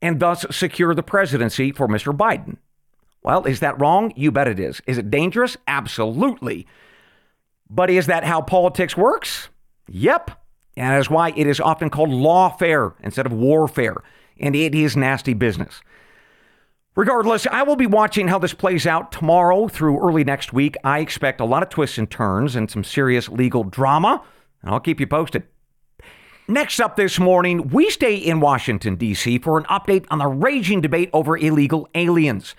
and 0.00 0.20
thus 0.20 0.44
secure 0.50 0.94
the 0.94 1.02
presidency 1.02 1.72
for 1.72 1.88
Mr. 1.88 2.16
Biden. 2.16 2.56
Well, 3.22 3.44
is 3.44 3.60
that 3.60 3.80
wrong? 3.80 4.12
You 4.16 4.32
bet 4.32 4.48
it 4.48 4.58
is. 4.58 4.82
Is 4.86 4.98
it 4.98 5.10
dangerous? 5.10 5.56
Absolutely. 5.68 6.66
But 7.70 7.88
is 7.88 8.06
that 8.06 8.24
how 8.24 8.42
politics 8.42 8.96
works? 8.96 9.48
Yep. 9.88 10.32
And 10.76 10.92
that 10.92 10.98
is 10.98 11.08
why 11.08 11.32
it 11.36 11.46
is 11.46 11.60
often 11.60 11.88
called 11.88 12.10
lawfare 12.10 12.94
instead 13.00 13.26
of 13.26 13.32
warfare. 13.32 14.02
And 14.40 14.56
it 14.56 14.74
is 14.74 14.96
nasty 14.96 15.34
business. 15.34 15.80
Regardless, 16.94 17.46
I 17.46 17.62
will 17.62 17.76
be 17.76 17.86
watching 17.86 18.28
how 18.28 18.38
this 18.38 18.52
plays 18.52 18.86
out 18.86 19.12
tomorrow 19.12 19.66
through 19.66 19.98
early 19.98 20.24
next 20.24 20.52
week. 20.52 20.76
I 20.84 20.98
expect 20.98 21.40
a 21.40 21.44
lot 21.46 21.62
of 21.62 21.70
twists 21.70 21.96
and 21.96 22.10
turns 22.10 22.54
and 22.54 22.70
some 22.70 22.84
serious 22.84 23.30
legal 23.30 23.64
drama, 23.64 24.22
and 24.60 24.70
I'll 24.70 24.80
keep 24.80 25.00
you 25.00 25.06
posted. 25.06 25.44
Next 26.48 26.80
up 26.80 26.96
this 26.96 27.18
morning, 27.18 27.68
we 27.68 27.88
stay 27.88 28.16
in 28.16 28.40
Washington, 28.40 28.96
D.C. 28.96 29.38
for 29.38 29.56
an 29.56 29.64
update 29.64 30.04
on 30.10 30.18
the 30.18 30.26
raging 30.26 30.82
debate 30.82 31.08
over 31.14 31.34
illegal 31.34 31.88
aliens. 31.94 32.54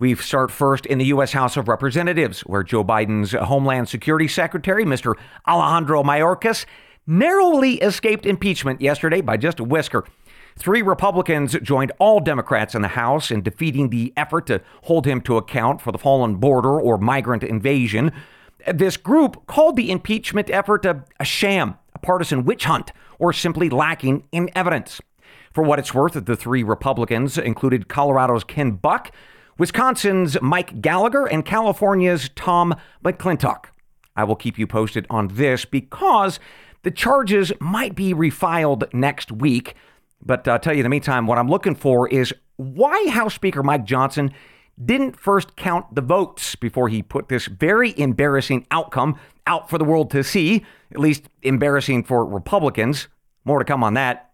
We 0.00 0.16
start 0.16 0.50
first 0.50 0.84
in 0.84 0.98
the 0.98 1.04
U.S. 1.06 1.32
House 1.32 1.56
of 1.56 1.68
Representatives, 1.68 2.40
where 2.40 2.64
Joe 2.64 2.82
Biden's 2.82 3.32
Homeland 3.32 3.88
Security 3.88 4.26
Secretary, 4.26 4.84
Mr. 4.84 5.14
Alejandro 5.46 6.02
Mayorkas, 6.02 6.66
narrowly 7.06 7.74
escaped 7.74 8.26
impeachment 8.26 8.80
yesterday 8.80 9.20
by 9.20 9.36
just 9.36 9.60
a 9.60 9.64
whisker. 9.64 10.04
Three 10.58 10.80
Republicans 10.80 11.54
joined 11.62 11.92
all 11.98 12.18
Democrats 12.18 12.74
in 12.74 12.82
the 12.82 12.88
House 12.88 13.30
in 13.30 13.42
defeating 13.42 13.90
the 13.90 14.12
effort 14.16 14.46
to 14.46 14.62
hold 14.84 15.06
him 15.06 15.20
to 15.22 15.36
account 15.36 15.82
for 15.82 15.92
the 15.92 15.98
fallen 15.98 16.36
border 16.36 16.80
or 16.80 16.96
migrant 16.96 17.42
invasion. 17.42 18.10
This 18.72 18.96
group 18.96 19.46
called 19.46 19.76
the 19.76 19.90
impeachment 19.90 20.50
effort 20.50 20.86
a, 20.86 21.04
a 21.20 21.24
sham, 21.24 21.76
a 21.94 21.98
partisan 21.98 22.44
witch 22.44 22.64
hunt, 22.64 22.90
or 23.18 23.32
simply 23.32 23.68
lacking 23.68 24.24
in 24.32 24.50
evidence. 24.56 25.00
For 25.52 25.62
what 25.62 25.78
it's 25.78 25.94
worth, 25.94 26.12
the 26.24 26.36
three 26.36 26.62
Republicans 26.62 27.38
included 27.38 27.88
Colorado's 27.88 28.44
Ken 28.44 28.72
Buck, 28.72 29.12
Wisconsin's 29.58 30.40
Mike 30.40 30.80
Gallagher, 30.80 31.26
and 31.26 31.44
California's 31.44 32.30
Tom 32.34 32.74
McClintock. 33.04 33.66
I 34.16 34.24
will 34.24 34.36
keep 34.36 34.58
you 34.58 34.66
posted 34.66 35.06
on 35.10 35.28
this 35.28 35.64
because 35.64 36.40
the 36.82 36.90
charges 36.90 37.52
might 37.60 37.94
be 37.94 38.14
refiled 38.14 38.92
next 38.92 39.30
week. 39.30 39.74
But 40.22 40.46
I'll 40.48 40.58
tell 40.58 40.72
you 40.72 40.80
in 40.80 40.84
the 40.84 40.90
meantime, 40.90 41.26
what 41.26 41.38
I'm 41.38 41.48
looking 41.48 41.74
for 41.74 42.08
is 42.08 42.34
why 42.56 43.08
House 43.08 43.34
Speaker 43.34 43.62
Mike 43.62 43.84
Johnson 43.84 44.32
didn't 44.82 45.18
first 45.18 45.56
count 45.56 45.94
the 45.94 46.00
votes 46.00 46.54
before 46.54 46.88
he 46.88 47.02
put 47.02 47.28
this 47.28 47.46
very 47.46 47.98
embarrassing 47.98 48.66
outcome 48.70 49.18
out 49.46 49.70
for 49.70 49.78
the 49.78 49.84
world 49.84 50.10
to 50.10 50.22
see, 50.22 50.64
at 50.90 50.98
least 50.98 51.24
embarrassing 51.42 52.04
for 52.04 52.24
Republicans. 52.24 53.08
More 53.44 53.58
to 53.58 53.64
come 53.64 53.84
on 53.84 53.94
that. 53.94 54.30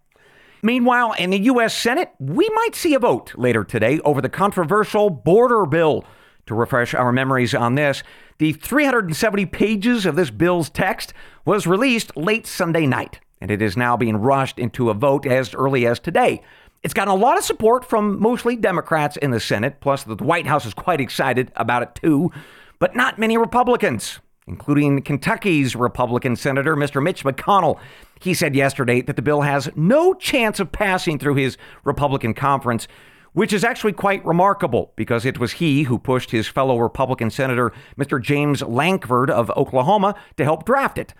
Meanwhile, 0.63 1.15
in 1.19 1.31
the 1.31 1.41
U.S. 1.41 1.77
Senate, 1.77 2.13
we 2.19 2.49
might 2.55 2.75
see 2.75 2.95
a 2.95 2.99
vote 2.99 3.33
later 3.37 3.65
today 3.65 4.01
over 4.05 4.21
the 4.21 4.29
controversial 4.29 5.11
border 5.11 5.67
bill. 5.67 6.05
To 6.47 6.55
refresh 6.55 6.95
our 6.95 7.13
memories 7.13 7.55
on 7.55 7.75
this, 7.77 8.03
the 8.39 8.53
370 8.53 9.47
pages 9.47 10.07
of 10.07 10.17
this 10.17 10.31
bill's 10.31 10.71
text 10.71 11.15
was 11.45 11.67
released 11.67 12.17
late 12.17 12.47
Sunday 12.47 12.87
night. 12.87 13.21
And 13.43 13.51
it 13.51 13.61
is 13.61 13.77
now 13.77 13.97
being 13.97 14.17
rushed 14.17 14.57
into 14.57 14.89
a 14.89 14.95
vote 14.95 15.27
as 15.27 15.53
early 15.53 15.85
as 15.85 15.99
today. 15.99 16.41
It's 16.85 16.95
gotten 16.95 17.13
a 17.13 17.17
lot 17.17 17.37
of 17.37 17.43
support 17.43 17.85
from 17.85 18.21
mostly 18.21 18.55
Democrats 18.55 19.17
in 19.17 19.33
the 19.33 19.41
Senate, 19.41 19.81
plus 19.81 20.05
the 20.05 20.15
White 20.15 20.47
House 20.47 20.65
is 20.65 20.73
quite 20.73 21.01
excited 21.01 21.51
about 21.57 21.83
it 21.83 21.95
too, 21.97 22.31
but 22.79 22.95
not 22.95 23.19
many 23.19 23.37
Republicans, 23.37 24.21
including 24.47 25.03
Kentucky's 25.03 25.75
Republican 25.75 26.37
Senator, 26.37 26.77
Mr. 26.77 27.03
Mitch 27.03 27.25
McConnell. 27.25 27.81
He 28.21 28.33
said 28.33 28.55
yesterday 28.55 29.01
that 29.03 29.17
the 29.17 29.23
bill 29.23 29.41
has 29.41 29.69
no 29.75 30.15
chance 30.15 30.61
of 30.61 30.71
passing 30.71 31.19
through 31.19 31.35
his 31.35 31.59
Republican 31.83 32.35
conference, 32.35 32.87
which 33.33 33.53
is 33.53 33.65
actually 33.65 33.93
quite 33.93 34.25
remarkable 34.25 34.93
because 34.95 35.25
it 35.25 35.41
was 35.41 35.55
he 35.55 35.83
who 35.83 35.99
pushed 35.99 36.31
his 36.31 36.47
fellow 36.47 36.79
Republican 36.79 37.31
Senator, 37.31 37.73
Mr. 37.99 38.23
James 38.23 38.63
Lankford 38.63 39.31
of 39.31 39.51
Oklahoma, 39.57 40.15
to 40.37 40.45
help 40.45 40.65
draft 40.65 40.97
it. 40.97 41.13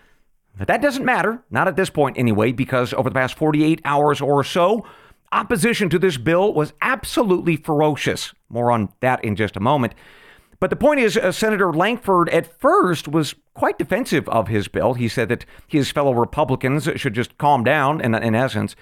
But 0.57 0.67
that 0.67 0.81
doesn't 0.81 1.05
matter, 1.05 1.43
not 1.49 1.67
at 1.67 1.75
this 1.75 1.89
point 1.89 2.17
anyway, 2.17 2.51
because 2.51 2.93
over 2.93 3.09
the 3.09 3.15
past 3.15 3.35
48 3.35 3.81
hours 3.85 4.21
or 4.21 4.43
so, 4.43 4.85
opposition 5.31 5.89
to 5.89 5.99
this 5.99 6.17
bill 6.17 6.53
was 6.53 6.73
absolutely 6.81 7.55
ferocious. 7.55 8.33
More 8.49 8.71
on 8.71 8.89
that 9.01 9.23
in 9.25 9.35
just 9.35 9.57
a 9.57 9.59
moment. 9.59 9.93
But 10.59 10.69
the 10.69 10.75
point 10.75 10.99
is, 11.01 11.17
uh, 11.17 11.31
Senator 11.31 11.73
Lankford 11.73 12.29
at 12.29 12.59
first 12.59 13.07
was 13.07 13.35
quite 13.53 13.77
defensive 13.77 14.29
of 14.29 14.47
his 14.47 14.67
bill. 14.67 14.93
He 14.93 15.09
said 15.09 15.27
that 15.29 15.45
his 15.67 15.91
fellow 15.91 16.13
Republicans 16.13 16.87
should 16.95 17.15
just 17.15 17.37
calm 17.37 17.63
down, 17.63 17.99
in, 17.99 18.15
in 18.15 18.35
essence. 18.35 18.75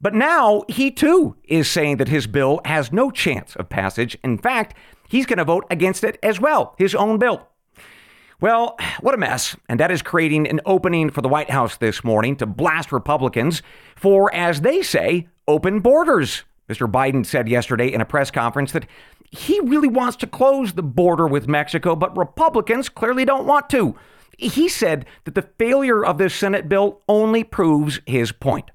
But 0.00 0.14
now 0.14 0.64
he 0.68 0.90
too 0.90 1.36
is 1.44 1.70
saying 1.70 1.96
that 1.96 2.08
his 2.08 2.26
bill 2.26 2.60
has 2.66 2.92
no 2.92 3.10
chance 3.10 3.56
of 3.56 3.70
passage. 3.70 4.18
In 4.22 4.36
fact, 4.36 4.76
he's 5.08 5.24
going 5.24 5.38
to 5.38 5.44
vote 5.44 5.64
against 5.70 6.04
it 6.04 6.18
as 6.22 6.40
well, 6.40 6.74
his 6.76 6.94
own 6.94 7.18
bill. 7.18 7.48
Well, 8.44 8.76
what 9.00 9.14
a 9.14 9.16
mess. 9.16 9.56
And 9.70 9.80
that 9.80 9.90
is 9.90 10.02
creating 10.02 10.46
an 10.46 10.60
opening 10.66 11.08
for 11.08 11.22
the 11.22 11.30
White 11.30 11.48
House 11.48 11.78
this 11.78 12.04
morning 12.04 12.36
to 12.36 12.44
blast 12.44 12.92
Republicans 12.92 13.62
for, 13.96 14.30
as 14.34 14.60
they 14.60 14.82
say, 14.82 15.28
open 15.48 15.80
borders. 15.80 16.44
Mr. 16.68 16.86
Biden 16.86 17.24
said 17.24 17.48
yesterday 17.48 17.90
in 17.90 18.02
a 18.02 18.04
press 18.04 18.30
conference 18.30 18.72
that 18.72 18.84
he 19.30 19.58
really 19.60 19.88
wants 19.88 20.18
to 20.18 20.26
close 20.26 20.74
the 20.74 20.82
border 20.82 21.26
with 21.26 21.48
Mexico, 21.48 21.96
but 21.96 22.14
Republicans 22.18 22.90
clearly 22.90 23.24
don't 23.24 23.46
want 23.46 23.70
to. 23.70 23.96
He 24.36 24.68
said 24.68 25.06
that 25.24 25.34
the 25.34 25.48
failure 25.56 26.04
of 26.04 26.18
this 26.18 26.34
Senate 26.34 26.68
bill 26.68 27.00
only 27.08 27.44
proves 27.44 28.00
his 28.04 28.30
point. 28.30 28.70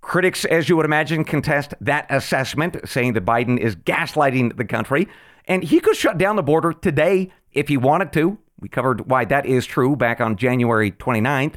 Critics, 0.00 0.44
as 0.46 0.68
you 0.68 0.76
would 0.76 0.84
imagine, 0.84 1.22
contest 1.22 1.74
that 1.80 2.06
assessment, 2.10 2.88
saying 2.88 3.12
that 3.12 3.24
Biden 3.24 3.56
is 3.56 3.76
gaslighting 3.76 4.56
the 4.56 4.64
country. 4.64 5.06
And 5.44 5.62
he 5.62 5.78
could 5.78 5.94
shut 5.94 6.18
down 6.18 6.34
the 6.34 6.42
border 6.42 6.72
today 6.72 7.30
if 7.52 7.68
he 7.68 7.76
wanted 7.76 8.12
to. 8.14 8.38
We 8.64 8.70
covered 8.70 9.10
why 9.10 9.26
that 9.26 9.44
is 9.44 9.66
true 9.66 9.94
back 9.94 10.22
on 10.22 10.36
January 10.36 10.90
29th. 10.90 11.56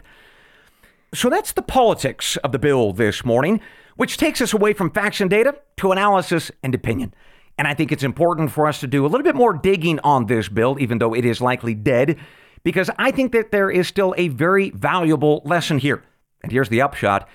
So 1.14 1.30
that's 1.30 1.54
the 1.54 1.62
politics 1.62 2.36
of 2.44 2.52
the 2.52 2.60
bill 2.60 2.92
this 2.92 3.24
morning, 3.24 3.62
which 3.96 4.18
takes 4.18 4.42
us 4.42 4.52
away 4.52 4.74
from 4.74 4.92
facts 4.92 5.22
and 5.22 5.30
data 5.30 5.56
to 5.78 5.94
analysis 5.94 6.52
and 6.64 6.76
opinion. 6.76 7.14
And 7.58 7.66
I 7.66 7.76
think 7.76 7.94
it's 7.94 8.04
important 8.04 8.52
for 8.52 8.68
us 8.68 8.82
to 8.82 8.88
do 8.88 9.06
a 9.06 9.08
little 9.08 9.24
bit 9.24 9.38
more 9.38 9.54
digging 9.54 10.02
on 10.02 10.26
this 10.26 10.50
bill, 10.50 10.76
even 10.82 10.98
though 10.98 11.14
it 11.14 11.24
is 11.24 11.40
likely 11.40 11.74
dead, 11.74 12.18
because 12.64 12.90
I 13.00 13.12
think 13.12 13.32
that 13.32 13.52
there 13.52 13.72
is 13.72 13.88
still 13.88 14.14
a 14.18 14.28
very 14.28 14.72
valuable 14.72 15.42
lesson 15.46 15.80
here. 15.80 16.04
And 16.44 16.52
here's 16.52 16.68
the 16.68 16.82
upshot 16.82 17.26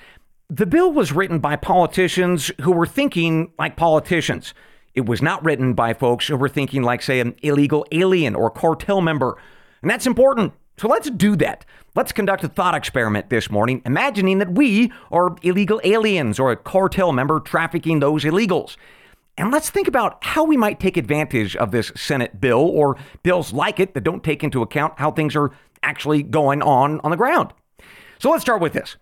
the 0.50 0.66
bill 0.66 0.92
was 0.92 1.12
written 1.12 1.38
by 1.38 1.56
politicians 1.56 2.50
who 2.60 2.72
were 2.72 2.86
thinking 2.86 3.52
like 3.58 3.76
politicians. 3.76 4.52
It 4.94 5.06
was 5.06 5.22
not 5.22 5.42
written 5.42 5.72
by 5.72 5.94
folks 5.94 6.26
who 6.26 6.36
were 6.36 6.48
thinking 6.48 6.82
like, 6.82 7.00
say, 7.00 7.20
an 7.20 7.34
illegal 7.42 7.86
alien 7.92 8.34
or 8.34 8.50
cartel 8.50 9.00
member. 9.00 9.38
And 9.82 9.90
that's 9.90 10.06
important. 10.06 10.52
So 10.78 10.88
let's 10.88 11.10
do 11.10 11.36
that. 11.36 11.64
Let's 11.94 12.12
conduct 12.12 12.44
a 12.44 12.48
thought 12.48 12.74
experiment 12.74 13.28
this 13.28 13.50
morning, 13.50 13.82
imagining 13.84 14.38
that 14.38 14.52
we 14.52 14.90
are 15.10 15.36
illegal 15.42 15.80
aliens 15.84 16.38
or 16.38 16.50
a 16.50 16.56
cartel 16.56 17.12
member 17.12 17.40
trafficking 17.40 18.00
those 18.00 18.24
illegals. 18.24 18.76
And 19.36 19.50
let's 19.50 19.70
think 19.70 19.88
about 19.88 20.24
how 20.24 20.44
we 20.44 20.56
might 20.56 20.80
take 20.80 20.96
advantage 20.96 21.56
of 21.56 21.70
this 21.70 21.92
Senate 21.94 22.40
bill 22.40 22.60
or 22.60 22.96
bills 23.22 23.52
like 23.52 23.80
it 23.80 23.94
that 23.94 24.04
don't 24.04 24.24
take 24.24 24.42
into 24.42 24.62
account 24.62 24.94
how 24.98 25.10
things 25.10 25.36
are 25.36 25.52
actually 25.82 26.22
going 26.22 26.62
on 26.62 27.00
on 27.00 27.10
the 27.10 27.16
ground. 27.16 27.52
So 28.18 28.30
let's 28.30 28.42
start 28.42 28.60
with 28.60 28.72
this. 28.72 28.96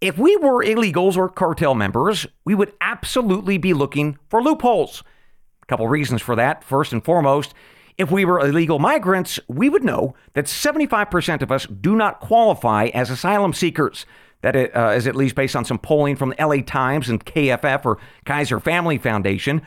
If 0.00 0.18
we 0.18 0.36
were 0.36 0.64
illegals 0.64 1.16
or 1.16 1.28
cartel 1.28 1.74
members, 1.74 2.26
we 2.44 2.54
would 2.54 2.72
absolutely 2.80 3.58
be 3.58 3.72
looking 3.72 4.18
for 4.28 4.42
loopholes. 4.42 5.02
A 5.62 5.66
couple 5.66 5.88
reasons 5.88 6.20
for 6.20 6.36
that. 6.36 6.62
First 6.64 6.92
and 6.92 7.04
foremost, 7.04 7.54
if 7.98 8.10
we 8.10 8.24
were 8.24 8.40
illegal 8.40 8.78
migrants, 8.78 9.40
we 9.48 9.68
would 9.68 9.84
know 9.84 10.14
that 10.34 10.46
75% 10.46 11.42
of 11.42 11.50
us 11.50 11.66
do 11.66 11.96
not 11.96 12.20
qualify 12.20 12.86
as 12.86 13.10
asylum 13.10 13.52
seekers. 13.52 14.06
That 14.42 14.76
uh, 14.76 14.92
is 14.94 15.06
at 15.06 15.16
least 15.16 15.34
based 15.34 15.56
on 15.56 15.64
some 15.64 15.78
polling 15.78 16.14
from 16.14 16.30
the 16.30 16.46
LA 16.46 16.62
Times 16.62 17.08
and 17.08 17.24
KFF 17.24 17.84
or 17.84 17.98
Kaiser 18.24 18.60
Family 18.60 18.98
Foundation. 18.98 19.62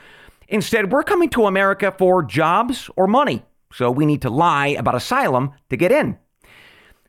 Instead, 0.48 0.91
we're 0.91 1.03
coming 1.03 1.29
to 1.31 1.48
America 1.48 1.93
for 1.98 2.24
jobs 2.24 2.89
or 2.95 3.07
money. 3.07 3.43
So 3.74 3.91
we 3.91 4.05
need 4.05 4.21
to 4.21 4.29
lie 4.29 4.67
about 4.67 4.95
asylum 4.95 5.51
to 5.69 5.77
get 5.77 5.91
in. 5.91 6.17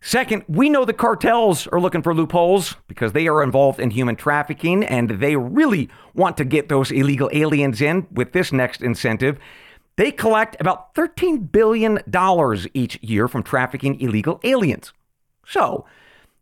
Second, 0.02 0.44
we 0.48 0.70
know 0.70 0.86
the 0.86 0.94
cartels 0.94 1.66
are 1.66 1.80
looking 1.80 2.02
for 2.02 2.14
loopholes 2.14 2.76
because 2.88 3.12
they 3.12 3.28
are 3.28 3.42
involved 3.42 3.78
in 3.78 3.90
human 3.90 4.16
trafficking 4.16 4.82
and 4.82 5.10
they 5.10 5.36
really 5.36 5.90
want 6.14 6.38
to 6.38 6.44
get 6.44 6.70
those 6.70 6.90
illegal 6.90 7.28
aliens 7.34 7.82
in 7.82 8.06
with 8.10 8.32
this 8.32 8.50
next 8.50 8.80
incentive. 8.80 9.38
They 10.00 10.10
collect 10.10 10.56
about 10.60 10.94
$13 10.94 11.52
billion 11.52 11.98
each 12.72 12.98
year 13.02 13.28
from 13.28 13.42
trafficking 13.42 14.00
illegal 14.00 14.40
aliens. 14.44 14.94
So, 15.44 15.84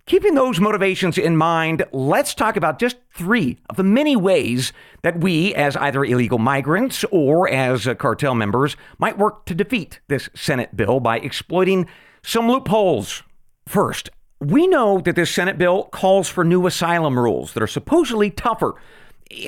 keeping 0.07 0.37
those 0.37 0.61
motivations 0.61 1.19
in 1.19 1.37
mind, 1.37 1.85
let's 1.91 2.37
talk 2.37 2.57
about 2.57 2.79
just 2.79 2.99
three 3.13 3.59
of 3.69 3.75
the 3.75 3.83
many 3.83 4.15
ways 4.15 4.73
that 5.03 5.19
we, 5.19 5.57
as 5.57 5.77
either 5.77 6.05
illegal 6.05 6.39
migrants 6.39 7.05
or 7.11 7.49
as 7.49 7.89
uh, 7.89 7.97
cartel 7.97 8.37
members, 8.37 8.77
might 8.97 9.19
work 9.19 9.45
to 9.47 9.57
defeat 9.57 9.99
this 10.07 10.29
Senate 10.37 10.77
bill 10.77 11.01
by 11.01 11.19
exploiting 11.19 11.89
some 12.23 12.49
loopholes 12.49 13.25
First, 13.67 14.09
we 14.41 14.69
know 14.69 15.01
that 15.01 15.17
this 15.17 15.35
Senate 15.35 15.59
bill 15.59 15.85
calls 15.85 16.29
for 16.29 16.45
new 16.45 16.65
asylum 16.69 17.19
rules 17.19 17.55
that 17.55 17.63
are 17.63 17.67
supposedly 17.67 18.31
tougher. 18.31 18.77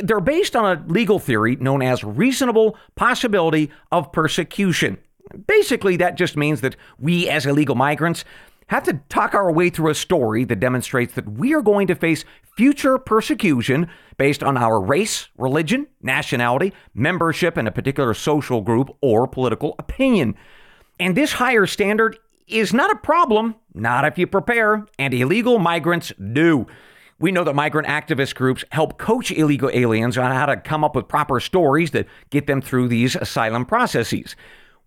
They're 0.02 0.20
based 0.20 0.54
on 0.54 0.64
a 0.64 0.84
legal 0.92 1.18
theory 1.18 1.56
known 1.56 1.82
as 1.82 2.04
reasonable 2.04 2.76
possibility 2.96 3.70
of 3.90 4.12
persecution. 4.12 4.98
Basically, 5.46 5.96
that 5.96 6.16
just 6.16 6.36
means 6.36 6.60
that 6.60 6.76
we, 6.98 7.28
as 7.28 7.46
illegal 7.46 7.74
migrants, 7.74 8.24
have 8.66 8.84
to 8.84 9.00
talk 9.08 9.34
our 9.34 9.50
way 9.50 9.68
through 9.68 9.90
a 9.90 9.94
story 9.94 10.44
that 10.44 10.60
demonstrates 10.60 11.14
that 11.14 11.28
we 11.28 11.54
are 11.54 11.62
going 11.62 11.86
to 11.88 11.94
face 11.94 12.24
future 12.56 12.98
persecution 12.98 13.88
based 14.16 14.42
on 14.42 14.56
our 14.56 14.80
race, 14.80 15.28
religion, 15.36 15.86
nationality, 16.02 16.72
membership 16.94 17.56
in 17.56 17.66
a 17.66 17.72
particular 17.72 18.14
social 18.14 18.60
group, 18.60 18.96
or 19.00 19.26
political 19.26 19.74
opinion. 19.78 20.36
And 21.00 21.16
this 21.16 21.32
higher 21.32 21.66
standard 21.66 22.18
is 22.46 22.72
not 22.72 22.92
a 22.92 22.96
problem, 22.96 23.54
not 23.74 24.04
if 24.04 24.18
you 24.18 24.26
prepare, 24.26 24.86
and 24.98 25.14
illegal 25.14 25.58
migrants 25.58 26.12
do. 26.32 26.66
We 27.20 27.32
know 27.32 27.44
that 27.44 27.54
migrant 27.54 27.86
activist 27.86 28.34
groups 28.34 28.64
help 28.72 28.96
coach 28.96 29.30
illegal 29.30 29.70
aliens 29.74 30.16
on 30.16 30.30
how 30.32 30.46
to 30.46 30.56
come 30.56 30.82
up 30.82 30.96
with 30.96 31.06
proper 31.06 31.38
stories 31.38 31.90
that 31.90 32.06
get 32.30 32.46
them 32.46 32.62
through 32.62 32.88
these 32.88 33.14
asylum 33.14 33.66
processes. 33.66 34.34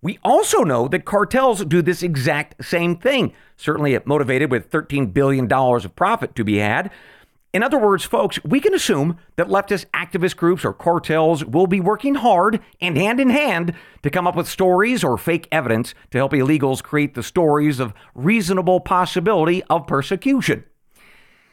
We 0.02 0.18
also 0.24 0.64
know 0.64 0.88
that 0.88 1.04
cartels 1.04 1.64
do 1.64 1.80
this 1.80 2.02
exact 2.02 2.64
same 2.64 2.96
thing, 2.96 3.32
certainly 3.56 3.96
motivated 4.04 4.50
with 4.50 4.68
$13 4.68 5.14
billion 5.14 5.50
of 5.50 5.94
profit 5.94 6.34
to 6.34 6.42
be 6.42 6.56
had. 6.56 6.90
In 7.52 7.62
other 7.62 7.78
words, 7.78 8.02
folks, 8.02 8.42
we 8.42 8.58
can 8.58 8.74
assume 8.74 9.16
that 9.36 9.46
leftist 9.46 9.86
activist 9.94 10.36
groups 10.36 10.64
or 10.64 10.72
cartels 10.72 11.44
will 11.44 11.68
be 11.68 11.80
working 11.80 12.16
hard 12.16 12.60
and 12.80 12.96
hand 12.96 13.20
in 13.20 13.30
hand 13.30 13.74
to 14.02 14.10
come 14.10 14.26
up 14.26 14.34
with 14.34 14.48
stories 14.48 15.04
or 15.04 15.16
fake 15.16 15.46
evidence 15.52 15.94
to 16.10 16.18
help 16.18 16.32
illegals 16.32 16.82
create 16.82 17.14
the 17.14 17.22
stories 17.22 17.78
of 17.78 17.94
reasonable 18.12 18.80
possibility 18.80 19.62
of 19.70 19.86
persecution. 19.86 20.64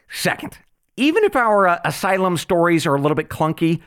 Second, 0.10 0.58
even 1.02 1.24
if 1.24 1.36
our 1.36 1.68
uh, 1.68 1.80
asylum 1.84 2.38
stories 2.38 2.86
are 2.86 2.96
a 2.96 3.02
little 3.02 3.16
bit 3.16 3.30
clunky, 3.30 3.82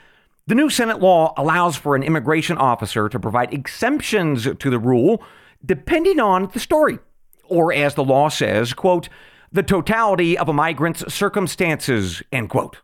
the 0.47 0.55
new 0.55 0.69
Senate 0.69 1.01
law 1.01 1.33
allows 1.37 1.77
for 1.77 1.95
an 1.95 2.03
immigration 2.03 2.59
officer 2.59 3.09
to 3.09 3.21
provide 3.21 3.55
exemptions 3.55 4.49
to 4.59 4.71
the 4.71 4.79
rule 4.79 5.23
depending 5.65 6.21
on 6.21 6.51
the 6.53 6.61
story. 6.61 6.99
Or 7.45 7.73
as 7.73 7.95
the 7.95 8.05
law 8.05 8.29
says, 8.29 8.75
quote, 8.75 9.09
the 9.53 9.63
totality 9.63 10.37
of 10.37 10.49
a 10.49 10.53
migrant's 10.53 11.15
circumstances, 11.15 12.23
end 12.33 12.51
quote. 12.51 12.79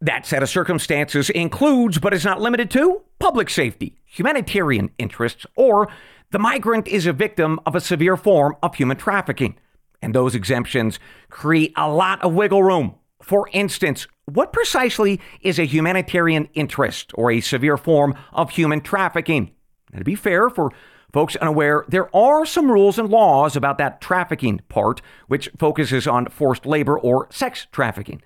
That 0.00 0.26
set 0.26 0.42
of 0.42 0.50
circumstances 0.50 1.30
includes, 1.30 1.98
but 1.98 2.12
is 2.12 2.24
not 2.24 2.40
limited 2.40 2.70
to, 2.72 3.02
public 3.20 3.48
safety, 3.48 3.96
humanitarian 4.04 4.90
interests, 4.98 5.46
or 5.54 5.88
the 6.32 6.38
migrant 6.38 6.88
is 6.88 7.06
a 7.06 7.12
victim 7.12 7.60
of 7.64 7.74
a 7.74 7.80
severe 7.80 8.16
form 8.16 8.56
of 8.62 8.74
human 8.74 8.96
trafficking. 8.96 9.56
And 10.02 10.14
those 10.14 10.34
exemptions 10.34 10.98
create 11.30 11.72
a 11.76 11.88
lot 11.88 12.20
of 12.22 12.34
wiggle 12.34 12.64
room. 12.64 12.96
For 13.22 13.48
instance, 13.52 14.06
what 14.26 14.52
precisely 14.52 15.20
is 15.40 15.58
a 15.58 15.64
humanitarian 15.64 16.48
interest 16.54 17.12
or 17.14 17.30
a 17.30 17.40
severe 17.40 17.76
form 17.76 18.14
of 18.32 18.50
human 18.50 18.80
trafficking? 18.80 19.52
Now, 19.92 19.98
to 19.98 20.04
be 20.04 20.14
fair, 20.14 20.50
for 20.50 20.70
folks 21.12 21.36
unaware, 21.36 21.84
there 21.88 22.14
are 22.14 22.44
some 22.44 22.70
rules 22.70 22.98
and 22.98 23.08
laws 23.08 23.56
about 23.56 23.78
that 23.78 24.00
trafficking 24.00 24.60
part, 24.68 25.00
which 25.28 25.48
focuses 25.56 26.06
on 26.06 26.26
forced 26.26 26.66
labor 26.66 26.98
or 26.98 27.28
sex 27.30 27.66
trafficking. 27.72 28.22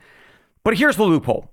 But 0.64 0.76
here's 0.76 0.97
the 0.97 1.04
loophole. 1.04 1.50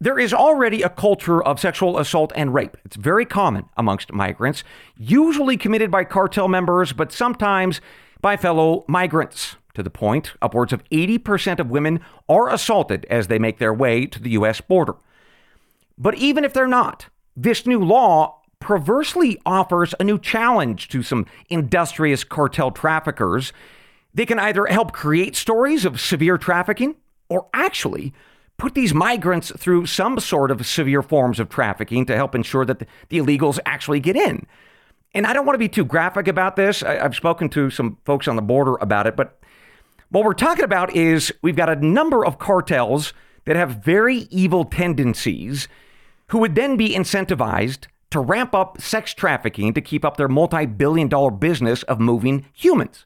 There 0.00 0.18
is 0.18 0.32
already 0.32 0.82
a 0.82 0.88
culture 0.88 1.42
of 1.42 1.58
sexual 1.58 1.98
assault 1.98 2.32
and 2.36 2.54
rape. 2.54 2.76
It's 2.84 2.94
very 2.94 3.24
common 3.24 3.64
amongst 3.76 4.12
migrants, 4.12 4.62
usually 4.96 5.56
committed 5.56 5.90
by 5.90 6.04
cartel 6.04 6.46
members, 6.46 6.92
but 6.92 7.10
sometimes 7.10 7.80
by 8.20 8.36
fellow 8.36 8.84
migrants. 8.86 9.56
To 9.74 9.82
the 9.82 9.90
point, 9.90 10.32
upwards 10.42 10.72
of 10.72 10.82
80% 10.90 11.60
of 11.60 11.70
women 11.70 12.00
are 12.28 12.48
assaulted 12.48 13.06
as 13.08 13.28
they 13.28 13.38
make 13.38 13.58
their 13.58 13.74
way 13.74 14.06
to 14.06 14.20
the 14.20 14.30
U.S. 14.30 14.60
border. 14.60 14.96
But 15.96 16.16
even 16.16 16.44
if 16.44 16.52
they're 16.52 16.66
not, 16.66 17.06
this 17.36 17.66
new 17.66 17.78
law 17.78 18.40
perversely 18.60 19.40
offers 19.46 19.94
a 20.00 20.04
new 20.04 20.18
challenge 20.18 20.88
to 20.88 21.02
some 21.02 21.26
industrious 21.48 22.24
cartel 22.24 22.70
traffickers. 22.70 23.52
They 24.14 24.26
can 24.26 24.38
either 24.38 24.66
help 24.66 24.92
create 24.92 25.36
stories 25.36 25.84
of 25.84 26.00
severe 26.00 26.38
trafficking 26.38 26.96
or 27.28 27.46
actually 27.54 28.12
put 28.56 28.74
these 28.74 28.92
migrants 28.92 29.52
through 29.56 29.86
some 29.86 30.18
sort 30.18 30.50
of 30.50 30.66
severe 30.66 31.02
forms 31.02 31.38
of 31.38 31.48
trafficking 31.48 32.04
to 32.06 32.16
help 32.16 32.34
ensure 32.34 32.64
that 32.64 32.80
the, 32.80 32.86
illegals 33.20 33.60
actually 33.64 34.00
get 34.00 34.16
in. 34.16 34.44
And 35.14 35.26
I 35.26 35.32
don't 35.32 35.46
want 35.46 35.54
to 35.54 35.58
be 35.58 35.68
too 35.68 35.84
graphic 35.84 36.26
about 36.26 36.56
this. 36.56 36.82
I, 36.82 36.98
I've 36.98 37.14
spoken 37.14 37.48
to 37.50 37.70
some 37.70 37.98
folks 38.04 38.26
on 38.26 38.36
the 38.36 38.42
border 38.42 38.74
about 38.76 39.06
it, 39.06 39.16
but 39.16 39.38
what 40.10 40.24
we're 40.24 40.34
talking 40.34 40.64
about 40.64 40.94
is 40.94 41.32
we've 41.42 41.56
got 41.56 41.68
a 41.68 41.76
number 41.76 42.24
of 42.24 42.38
cartels 42.38 43.12
that 43.44 43.56
have 43.56 43.82
very 43.82 44.26
evil 44.30 44.64
tendencies 44.64 45.68
who 46.28 46.38
would 46.38 46.54
then 46.54 46.76
be 46.76 46.90
incentivized 46.90 47.86
to 48.10 48.20
ramp 48.20 48.54
up 48.54 48.80
sex 48.80 49.12
trafficking 49.12 49.74
to 49.74 49.80
keep 49.80 50.04
up 50.04 50.16
their 50.16 50.28
multi 50.28 50.66
billion 50.66 51.08
dollar 51.08 51.30
business 51.30 51.82
of 51.84 52.00
moving 52.00 52.46
humans. 52.52 53.04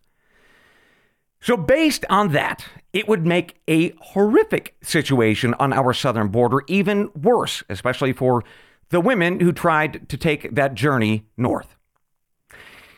So, 1.40 1.56
based 1.56 2.04
on 2.08 2.30
that, 2.32 2.64
it 2.92 3.08
would 3.08 3.26
make 3.26 3.60
a 3.66 3.92
horrific 4.00 4.76
situation 4.80 5.54
on 5.54 5.72
our 5.72 5.92
southern 5.92 6.28
border 6.28 6.60
even 6.68 7.10
worse, 7.20 7.64
especially 7.68 8.12
for 8.12 8.44
the 8.90 9.00
women 9.00 9.40
who 9.40 9.52
tried 9.52 10.08
to 10.08 10.16
take 10.16 10.54
that 10.54 10.74
journey 10.74 11.24
north. 11.36 11.74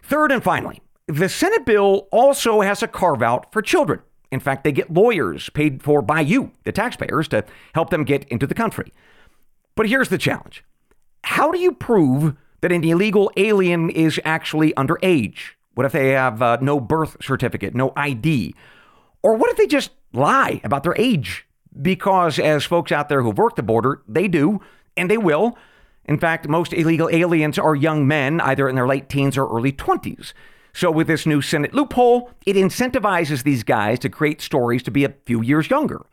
Third 0.02 0.30
and 0.30 0.42
finally, 0.42 0.82
the 1.06 1.28
Senate 1.28 1.66
bill 1.66 2.08
also 2.10 2.60
has 2.60 2.82
a 2.82 2.88
carve 2.88 3.22
out 3.22 3.52
for 3.52 3.62
children. 3.62 4.00
In 4.30 4.40
fact, 4.40 4.64
they 4.64 4.72
get 4.72 4.92
lawyers 4.92 5.50
paid 5.50 5.82
for 5.82 6.02
by 6.02 6.20
you, 6.20 6.52
the 6.64 6.72
taxpayers, 6.72 7.28
to 7.28 7.44
help 7.74 7.90
them 7.90 8.04
get 8.04 8.24
into 8.24 8.46
the 8.46 8.54
country. 8.54 8.92
But 9.76 9.88
here's 9.88 10.08
the 10.08 10.18
challenge 10.18 10.64
how 11.24 11.50
do 11.50 11.58
you 11.58 11.72
prove 11.72 12.36
that 12.60 12.72
an 12.72 12.84
illegal 12.84 13.30
alien 13.36 13.90
is 13.90 14.20
actually 14.24 14.72
underage? 14.74 15.52
What 15.74 15.86
if 15.86 15.92
they 15.92 16.10
have 16.10 16.40
uh, 16.40 16.58
no 16.60 16.80
birth 16.80 17.16
certificate, 17.22 17.74
no 17.74 17.92
ID? 17.96 18.54
Or 19.22 19.34
what 19.34 19.50
if 19.50 19.56
they 19.56 19.66
just 19.66 19.90
lie 20.12 20.60
about 20.64 20.82
their 20.82 20.94
age? 20.96 21.46
Because, 21.80 22.38
as 22.38 22.64
folks 22.64 22.92
out 22.92 23.08
there 23.08 23.22
who've 23.22 23.36
worked 23.36 23.56
the 23.56 23.62
border, 23.62 24.02
they 24.06 24.28
do, 24.28 24.60
and 24.96 25.10
they 25.10 25.18
will. 25.18 25.58
In 26.04 26.18
fact, 26.18 26.48
most 26.48 26.72
illegal 26.72 27.08
aliens 27.10 27.58
are 27.58 27.74
young 27.74 28.06
men, 28.06 28.40
either 28.40 28.68
in 28.68 28.76
their 28.76 28.86
late 28.86 29.08
teens 29.08 29.36
or 29.36 29.48
early 29.48 29.72
20s. 29.72 30.32
So, 30.74 30.90
with 30.90 31.06
this 31.06 31.24
new 31.24 31.40
Senate 31.40 31.72
loophole, 31.72 32.32
it 32.44 32.56
incentivizes 32.56 33.44
these 33.44 33.62
guys 33.62 34.00
to 34.00 34.08
create 34.08 34.40
stories 34.40 34.82
to 34.82 34.90
be 34.90 35.04
a 35.04 35.14
few 35.24 35.40
years 35.40 35.70
younger. 35.70 36.04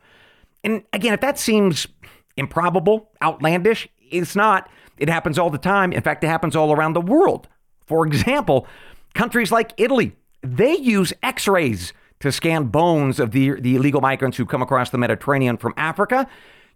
And 0.62 0.84
again, 0.92 1.12
if 1.12 1.20
that 1.20 1.36
seems 1.36 1.88
improbable, 2.36 3.10
outlandish, 3.20 3.88
it's 4.10 4.36
not. 4.36 4.70
It 4.98 5.08
happens 5.08 5.36
all 5.36 5.50
the 5.50 5.58
time. 5.58 5.92
In 5.92 6.00
fact, 6.00 6.22
it 6.22 6.28
happens 6.28 6.54
all 6.54 6.72
around 6.72 6.92
the 6.92 7.00
world. 7.00 7.48
For 7.86 8.06
example, 8.06 8.68
countries 9.14 9.50
like 9.50 9.72
Italy, 9.78 10.14
they 10.42 10.76
use 10.76 11.12
x 11.24 11.48
rays 11.48 11.92
to 12.20 12.30
scan 12.30 12.66
bones 12.66 13.18
of 13.18 13.32
the, 13.32 13.60
the 13.60 13.74
illegal 13.74 14.00
migrants 14.00 14.36
who 14.36 14.46
come 14.46 14.62
across 14.62 14.90
the 14.90 14.98
Mediterranean 14.98 15.56
from 15.56 15.74
Africa 15.76 16.28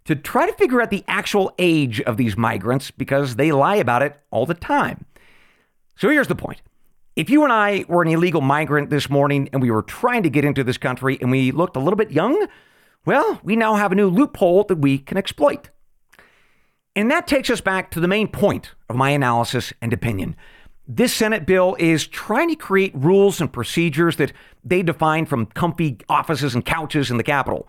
to 0.03 0.13
try 0.13 0.45
to 0.45 0.53
figure 0.57 0.81
out 0.81 0.89
the 0.89 1.05
actual 1.07 1.53
age 1.57 2.01
of 2.01 2.17
these 2.17 2.35
migrants 2.35 2.91
because 2.91 3.37
they 3.37 3.53
lie 3.53 3.77
about 3.77 4.01
it 4.01 4.19
all 4.29 4.45
the 4.45 4.53
time. 4.53 5.05
So 5.95 6.09
here's 6.09 6.27
the 6.27 6.35
point 6.35 6.61
if 7.17 7.31
you 7.31 7.43
and 7.43 7.51
I 7.51 7.83
were 7.87 8.03
an 8.03 8.09
illegal 8.09 8.41
migrant 8.41 8.91
this 8.91 9.09
morning 9.09 9.49
and 9.51 9.59
we 9.59 9.71
were 9.71 9.81
trying 9.81 10.21
to 10.21 10.29
get 10.29 10.45
into 10.45 10.63
this 10.63 10.77
country 10.77 11.17
and 11.19 11.31
we 11.31 11.51
looked 11.51 11.75
a 11.75 11.79
little 11.79 11.97
bit 11.97 12.11
young, 12.11 12.45
well, 13.07 13.41
we 13.43 13.55
now 13.55 13.73
have 13.73 13.91
a 13.91 13.95
new 13.95 14.07
loophole 14.07 14.63
that 14.65 14.77
we 14.77 14.99
can 14.99 15.17
exploit. 15.17 15.71
And 16.95 17.09
that 17.09 17.25
takes 17.25 17.49
us 17.49 17.59
back 17.59 17.89
to 17.91 17.99
the 17.99 18.07
main 18.07 18.27
point 18.27 18.75
of 18.87 18.95
my 18.95 19.09
analysis 19.09 19.73
and 19.81 19.93
opinion. 19.93 20.35
This 20.87 21.11
Senate 21.11 21.47
bill 21.47 21.75
is 21.79 22.05
trying 22.05 22.49
to 22.49 22.55
create 22.55 22.93
rules 22.93 23.41
and 23.41 23.51
procedures 23.51 24.17
that 24.17 24.31
they 24.63 24.83
define 24.83 25.25
from 25.25 25.47
comfy 25.47 25.97
offices 26.07 26.53
and 26.53 26.63
couches 26.63 27.09
in 27.09 27.17
the 27.17 27.23
Capitol. 27.23 27.67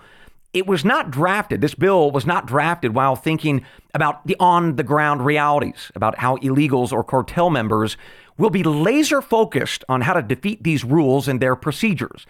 It 0.59 0.66
was 0.66 0.85
not 0.85 1.12
drafted, 1.12 1.61
this 1.61 1.77
bill 1.77 2.11
was 2.11 2.27
not 2.27 2.44
drafted 2.44 2.92
while 2.92 3.14
thinking 3.14 3.64
about 3.94 4.27
the 4.27 4.35
on 4.40 4.75
the 4.75 4.83
ground 4.83 5.25
realities, 5.25 5.92
about 5.94 6.18
how 6.18 6.37
illegals 6.38 6.92
or 6.92 7.05
cartel 7.05 7.49
members 7.49 7.97
will 8.38 8.51
be 8.51 8.64
laser 8.64 9.23
focused 9.23 9.85
on 9.88 10.01
how 10.01 10.14
to 10.14 10.21
defeat 10.21 10.64
these 10.64 10.83
rules 10.83 11.29
and 11.29 11.38
their 11.38 11.55
procedures. 11.55 12.27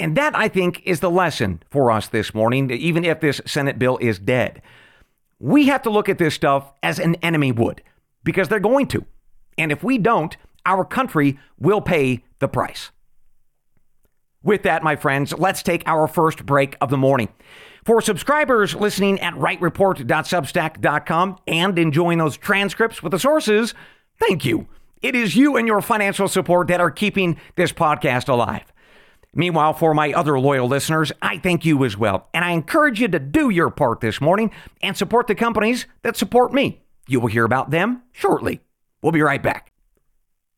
And 0.00 0.16
that, 0.16 0.34
I 0.34 0.48
think, 0.48 0.80
is 0.86 1.00
the 1.00 1.10
lesson 1.10 1.62
for 1.70 1.90
us 1.90 2.08
this 2.08 2.32
morning, 2.32 2.70
even 2.70 3.04
if 3.04 3.20
this 3.20 3.42
Senate 3.44 3.78
bill 3.78 3.98
is 4.00 4.18
dead. 4.18 4.62
We 5.38 5.66
have 5.66 5.82
to 5.82 5.90
look 5.90 6.08
at 6.08 6.16
this 6.16 6.34
stuff 6.34 6.72
as 6.82 6.98
an 6.98 7.16
enemy 7.16 7.52
would, 7.52 7.82
because 8.24 8.48
they're 8.48 8.60
going 8.60 8.86
to. 8.86 9.04
And 9.58 9.70
if 9.70 9.84
we 9.84 9.98
don't, 9.98 10.34
our 10.64 10.86
country 10.86 11.38
will 11.58 11.82
pay 11.82 12.24
the 12.38 12.48
price. 12.48 12.92
With 14.42 14.64
that, 14.64 14.82
my 14.82 14.96
friends, 14.96 15.32
let's 15.38 15.62
take 15.62 15.84
our 15.86 16.08
first 16.08 16.44
break 16.44 16.76
of 16.80 16.90
the 16.90 16.98
morning. 16.98 17.28
For 17.84 18.00
subscribers 18.00 18.74
listening 18.74 19.20
at 19.20 19.34
wrightreport.substack.com 19.34 21.38
and 21.46 21.78
enjoying 21.78 22.18
those 22.18 22.36
transcripts 22.36 23.02
with 23.02 23.12
the 23.12 23.18
sources, 23.18 23.74
thank 24.20 24.44
you. 24.44 24.68
It 25.00 25.16
is 25.16 25.34
you 25.34 25.56
and 25.56 25.66
your 25.66 25.80
financial 25.80 26.28
support 26.28 26.68
that 26.68 26.80
are 26.80 26.90
keeping 26.90 27.40
this 27.56 27.72
podcast 27.72 28.28
alive. 28.28 28.72
Meanwhile, 29.34 29.74
for 29.74 29.94
my 29.94 30.12
other 30.12 30.38
loyal 30.38 30.68
listeners, 30.68 31.10
I 31.22 31.38
thank 31.38 31.64
you 31.64 31.84
as 31.84 31.96
well. 31.96 32.28
And 32.34 32.44
I 32.44 32.50
encourage 32.50 33.00
you 33.00 33.08
to 33.08 33.18
do 33.18 33.50
your 33.50 33.70
part 33.70 34.00
this 34.00 34.20
morning 34.20 34.50
and 34.82 34.96
support 34.96 35.26
the 35.26 35.34
companies 35.34 35.86
that 36.02 36.16
support 36.16 36.52
me. 36.52 36.82
You 37.08 37.18
will 37.18 37.28
hear 37.28 37.44
about 37.44 37.70
them 37.70 38.02
shortly. 38.12 38.60
We'll 39.02 39.12
be 39.12 39.22
right 39.22 39.42
back. 39.42 39.72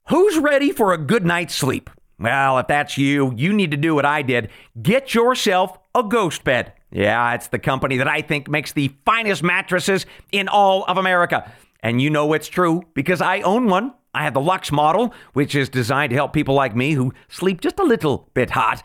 Who's 0.08 0.38
ready 0.38 0.72
for 0.72 0.92
a 0.92 0.98
good 0.98 1.24
night's 1.24 1.54
sleep? 1.54 1.88
Well, 2.18 2.58
if 2.58 2.66
that's 2.68 2.96
you, 2.96 3.32
you 3.36 3.52
need 3.52 3.70
to 3.72 3.76
do 3.76 3.94
what 3.94 4.06
I 4.06 4.22
did. 4.22 4.50
Get 4.80 5.14
yourself 5.14 5.78
a 5.94 6.02
GhostBed. 6.02 6.72
Yeah, 6.90 7.34
it's 7.34 7.48
the 7.48 7.58
company 7.58 7.96
that 7.96 8.08
I 8.08 8.22
think 8.22 8.48
makes 8.48 8.72
the 8.72 8.94
finest 9.04 9.42
mattresses 9.42 10.06
in 10.30 10.48
all 10.48 10.84
of 10.84 10.96
America. 10.96 11.52
And 11.80 12.00
you 12.00 12.08
know 12.08 12.32
it's 12.32 12.48
true 12.48 12.82
because 12.94 13.20
I 13.20 13.40
own 13.40 13.66
one. 13.66 13.94
I 14.14 14.22
have 14.22 14.34
the 14.34 14.40
Lux 14.40 14.70
model, 14.70 15.12
which 15.32 15.56
is 15.56 15.68
designed 15.68 16.10
to 16.10 16.16
help 16.16 16.32
people 16.32 16.54
like 16.54 16.76
me 16.76 16.92
who 16.92 17.12
sleep 17.28 17.60
just 17.60 17.80
a 17.80 17.84
little 17.84 18.30
bit 18.32 18.50
hot. 18.50 18.82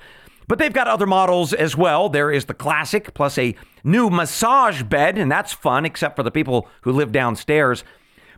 But 0.47 0.57
they've 0.57 0.73
got 0.73 0.87
other 0.87 1.05
models 1.05 1.53
as 1.53 1.77
well. 1.77 2.09
There 2.09 2.31
is 2.31 2.45
the 2.45 2.55
classic 2.55 3.13
plus 3.13 3.37
a 3.37 3.55
new 3.83 4.09
massage 4.09 4.81
bed, 4.81 5.19
and 5.19 5.31
that's 5.31 5.53
fun, 5.53 5.85
except 5.85 6.15
for 6.15 6.23
the 6.23 6.31
people 6.31 6.67
who 6.81 6.91
live 6.91 7.11
downstairs. 7.11 7.83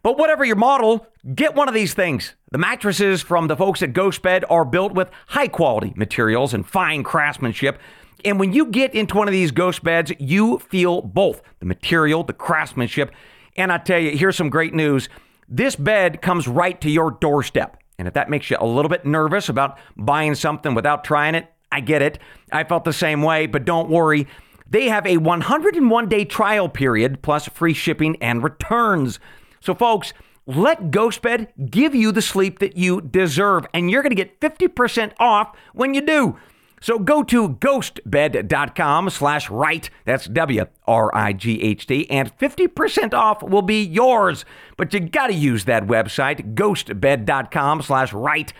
But 0.04 0.18
whatever 0.18 0.44
your 0.44 0.58
model, 0.58 1.08
get 1.34 1.56
one 1.56 1.70
of 1.70 1.74
these 1.74 1.94
things. 1.94 2.36
The 2.52 2.58
mattresses 2.58 3.22
from 3.22 3.48
the 3.48 3.56
folks 3.56 3.82
at 3.82 3.94
GhostBed 3.94 4.44
are 4.50 4.66
built 4.66 4.92
with 4.92 5.10
high 5.28 5.48
quality 5.48 5.94
materials 5.96 6.54
and 6.54 6.68
fine 6.68 7.02
craftsmanship. 7.02 7.80
And 8.26 8.42
when 8.42 8.52
you 8.52 8.66
get 8.66 8.94
into 8.94 9.16
one 9.16 9.30
of 9.30 9.32
these 9.32 9.54
GhostBeds, 9.54 10.18
you 10.20 10.60
feel 10.60 11.02
both 11.02 11.42
the 11.60 11.66
material, 11.66 12.26
the 12.26 12.34
craftsmanship. 12.34 13.14
And 13.56 13.72
I 13.72 13.78
tell 13.78 14.00
you, 14.00 14.18
here's 14.18 14.36
some 14.36 14.50
great 14.50 14.74
news. 14.74 15.08
This 15.48 15.78
bed 15.78 16.22
comes 16.22 16.46
right 16.46 16.80
to 16.82 16.90
your 16.90 17.12
doorstep. 17.12 17.78
And 17.98 18.06
if 18.06 18.16
that 18.16 18.30
makes 18.30 18.50
you 18.50 18.58
a 18.60 18.66
little 18.66 18.90
bit 18.90 19.06
nervous 19.06 19.48
about 19.48 19.78
buying 19.96 20.36
something 20.36 20.76
without 20.76 21.06
trying 21.06 21.36
it, 21.36 21.48
I 21.72 21.80
get 21.80 22.02
it. 22.02 22.20
I 22.52 22.66
felt 22.66 22.84
the 22.84 22.92
same 22.92 23.22
way, 23.22 23.48
but 23.48 23.64
don't 23.64 23.90
worry. 23.90 24.28
They 24.70 24.90
have 24.90 25.08
a 25.08 25.18
101 25.18 26.10
day 26.10 26.26
trial 26.26 26.68
period 26.68 27.22
plus 27.22 27.48
free 27.48 27.74
shipping 27.74 28.18
and 28.20 28.44
returns. 28.44 29.22
So, 29.62 29.74
folks, 29.74 30.12
let 30.46 30.92
GhostBed 30.92 31.70
give 31.70 31.94
you 31.94 32.12
the 32.12 32.22
sleep 32.22 32.60
that 32.60 32.76
you 32.76 33.02
deserve, 33.02 33.66
and 33.74 33.90
you're 33.90 34.02
going 34.02 34.16
to 34.16 34.24
get 34.24 34.40
50% 34.40 35.14
off 35.20 35.56
when 35.74 35.94
you 35.94 36.02
do. 36.02 36.38
So 36.82 36.98
go 36.98 37.22
to 37.24 37.50
ghostbed.com 37.50 39.12
slash 39.12 39.50
wright. 39.52 39.90
That's 40.04 40.26
W 40.26 40.66
R 40.88 41.16
I 41.16 41.32
G 41.34 41.62
H 41.62 41.86
T. 41.86 42.10
And 42.10 42.36
50% 42.38 43.14
off 43.14 43.44
will 43.44 43.62
be 43.62 43.84
yours. 43.84 44.46
But 44.78 44.92
you 44.94 45.00
got 45.02 45.28
to 45.28 45.34
use 45.34 45.66
that 45.66 45.86
website, 45.86 46.56
ghostbed.com 46.56 47.84
slash 47.84 48.14
wright. 48.14 48.52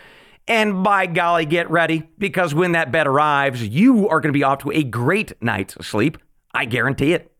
And 0.46 0.84
by 0.84 1.06
golly, 1.06 1.46
get 1.46 1.68
ready 1.70 2.08
because 2.16 2.54
when 2.54 2.72
that 2.72 2.92
bed 2.92 3.08
arrives, 3.08 3.66
you 3.66 4.08
are 4.08 4.20
going 4.20 4.32
to 4.32 4.38
be 4.38 4.44
off 4.44 4.58
to 4.58 4.70
a 4.70 4.84
great 4.84 5.32
night's 5.42 5.74
sleep. 5.84 6.16
I 6.54 6.64
guarantee 6.64 7.14
it. 7.14 7.31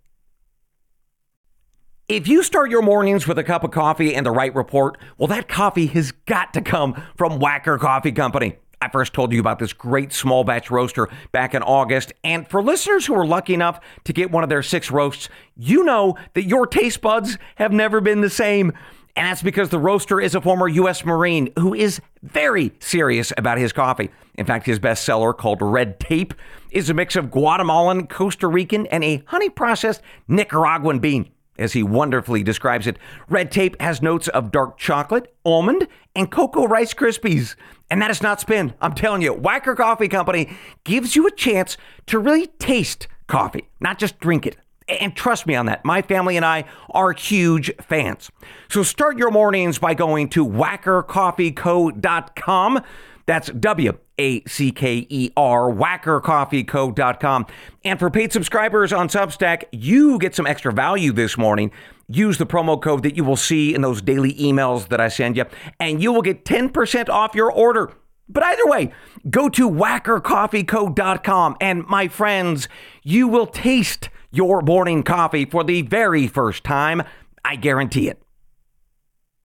If 2.12 2.28
you 2.28 2.42
start 2.42 2.70
your 2.70 2.82
mornings 2.82 3.26
with 3.26 3.38
a 3.38 3.42
cup 3.42 3.64
of 3.64 3.70
coffee 3.70 4.14
and 4.14 4.26
the 4.26 4.30
Wright 4.30 4.54
Report, 4.54 4.98
well, 5.16 5.28
that 5.28 5.48
coffee 5.48 5.86
has 5.86 6.12
got 6.26 6.52
to 6.52 6.60
come 6.60 7.02
from 7.16 7.38
Wacker 7.38 7.80
Coffee 7.80 8.12
Company. 8.12 8.56
I 8.82 8.90
first 8.90 9.14
told 9.14 9.32
you 9.32 9.40
about 9.40 9.58
this 9.58 9.72
great 9.72 10.12
small 10.12 10.44
batch 10.44 10.70
roaster 10.70 11.08
back 11.32 11.54
in 11.54 11.62
August. 11.62 12.12
And 12.22 12.46
for 12.46 12.62
listeners 12.62 13.06
who 13.06 13.14
are 13.14 13.24
lucky 13.24 13.54
enough 13.54 13.80
to 14.04 14.12
get 14.12 14.30
one 14.30 14.44
of 14.44 14.50
their 14.50 14.62
six 14.62 14.90
roasts, 14.90 15.30
you 15.56 15.84
know 15.84 16.18
that 16.34 16.44
your 16.44 16.66
taste 16.66 17.00
buds 17.00 17.38
have 17.54 17.72
never 17.72 18.02
been 18.02 18.20
the 18.20 18.28
same. 18.28 18.74
And 19.16 19.28
that's 19.28 19.42
because 19.42 19.70
the 19.70 19.78
roaster 19.78 20.20
is 20.20 20.34
a 20.34 20.40
former 20.42 20.68
U.S. 20.68 21.06
Marine 21.06 21.50
who 21.58 21.72
is 21.72 22.02
very 22.22 22.72
serious 22.78 23.32
about 23.38 23.56
his 23.56 23.72
coffee. 23.72 24.10
In 24.34 24.44
fact, 24.44 24.66
his 24.66 24.78
bestseller, 24.78 25.34
called 25.34 25.62
Red 25.62 25.98
Tape, 25.98 26.34
is 26.70 26.90
a 26.90 26.94
mix 26.94 27.16
of 27.16 27.30
Guatemalan, 27.30 28.06
Costa 28.08 28.48
Rican, 28.48 28.86
and 28.88 29.02
a 29.02 29.22
honey 29.28 29.48
processed 29.48 30.02
Nicaraguan 30.28 30.98
bean. 30.98 31.30
As 31.58 31.74
he 31.74 31.82
wonderfully 31.82 32.42
describes 32.42 32.86
it, 32.86 32.96
Red 33.28 33.50
Tape 33.50 33.78
has 33.80 34.00
notes 34.00 34.28
of 34.28 34.50
dark 34.50 34.78
chocolate, 34.78 35.34
almond, 35.44 35.86
and 36.14 36.30
cocoa 36.30 36.66
rice 36.66 36.94
krispies. 36.94 37.56
And 37.90 38.00
that 38.00 38.10
is 38.10 38.22
not 38.22 38.40
spin. 38.40 38.72
I'm 38.80 38.94
telling 38.94 39.20
you, 39.20 39.34
Wacker 39.34 39.76
Coffee 39.76 40.08
Company 40.08 40.56
gives 40.84 41.14
you 41.14 41.26
a 41.26 41.30
chance 41.30 41.76
to 42.06 42.18
really 42.18 42.46
taste 42.46 43.06
coffee, 43.26 43.68
not 43.80 43.98
just 43.98 44.18
drink 44.18 44.46
it. 44.46 44.56
And 44.88 45.14
trust 45.14 45.46
me 45.46 45.54
on 45.54 45.66
that. 45.66 45.84
My 45.84 46.02
family 46.02 46.36
and 46.36 46.44
I 46.44 46.64
are 46.90 47.12
huge 47.12 47.70
fans. 47.80 48.32
So 48.68 48.82
start 48.82 49.16
your 49.18 49.30
mornings 49.30 49.78
by 49.78 49.94
going 49.94 50.28
to 50.30 50.44
wackercoffeeco.com. 50.46 52.80
That's 53.26 53.50
W 53.50 53.98
A 54.22 54.42
C 54.46 54.70
K 54.70 55.06
E 55.08 55.30
R, 55.36 55.70
wackercoffeeco.com. 55.70 57.46
And 57.84 57.98
for 57.98 58.08
paid 58.10 58.32
subscribers 58.32 58.92
on 58.92 59.08
Substack, 59.08 59.64
you 59.72 60.18
get 60.18 60.36
some 60.36 60.46
extra 60.46 60.72
value 60.72 61.12
this 61.12 61.36
morning. 61.36 61.72
Use 62.08 62.38
the 62.38 62.46
promo 62.46 62.80
code 62.80 63.02
that 63.02 63.16
you 63.16 63.24
will 63.24 63.36
see 63.36 63.74
in 63.74 63.80
those 63.80 64.00
daily 64.00 64.34
emails 64.34 64.88
that 64.88 65.00
I 65.00 65.08
send 65.08 65.36
you, 65.36 65.46
and 65.80 66.00
you 66.02 66.12
will 66.12 66.22
get 66.22 66.44
10% 66.44 67.08
off 67.08 67.34
your 67.34 67.50
order. 67.50 67.92
But 68.28 68.44
either 68.44 68.66
way, 68.66 68.92
go 69.28 69.48
to 69.48 69.68
wackercoffeeco.com, 69.68 71.56
and 71.60 71.86
my 71.86 72.08
friends, 72.08 72.68
you 73.02 73.26
will 73.28 73.46
taste 73.46 74.08
your 74.30 74.62
morning 74.62 75.02
coffee 75.02 75.44
for 75.44 75.64
the 75.64 75.82
very 75.82 76.28
first 76.28 76.64
time. 76.64 77.02
I 77.44 77.56
guarantee 77.56 78.08
it. 78.08 78.21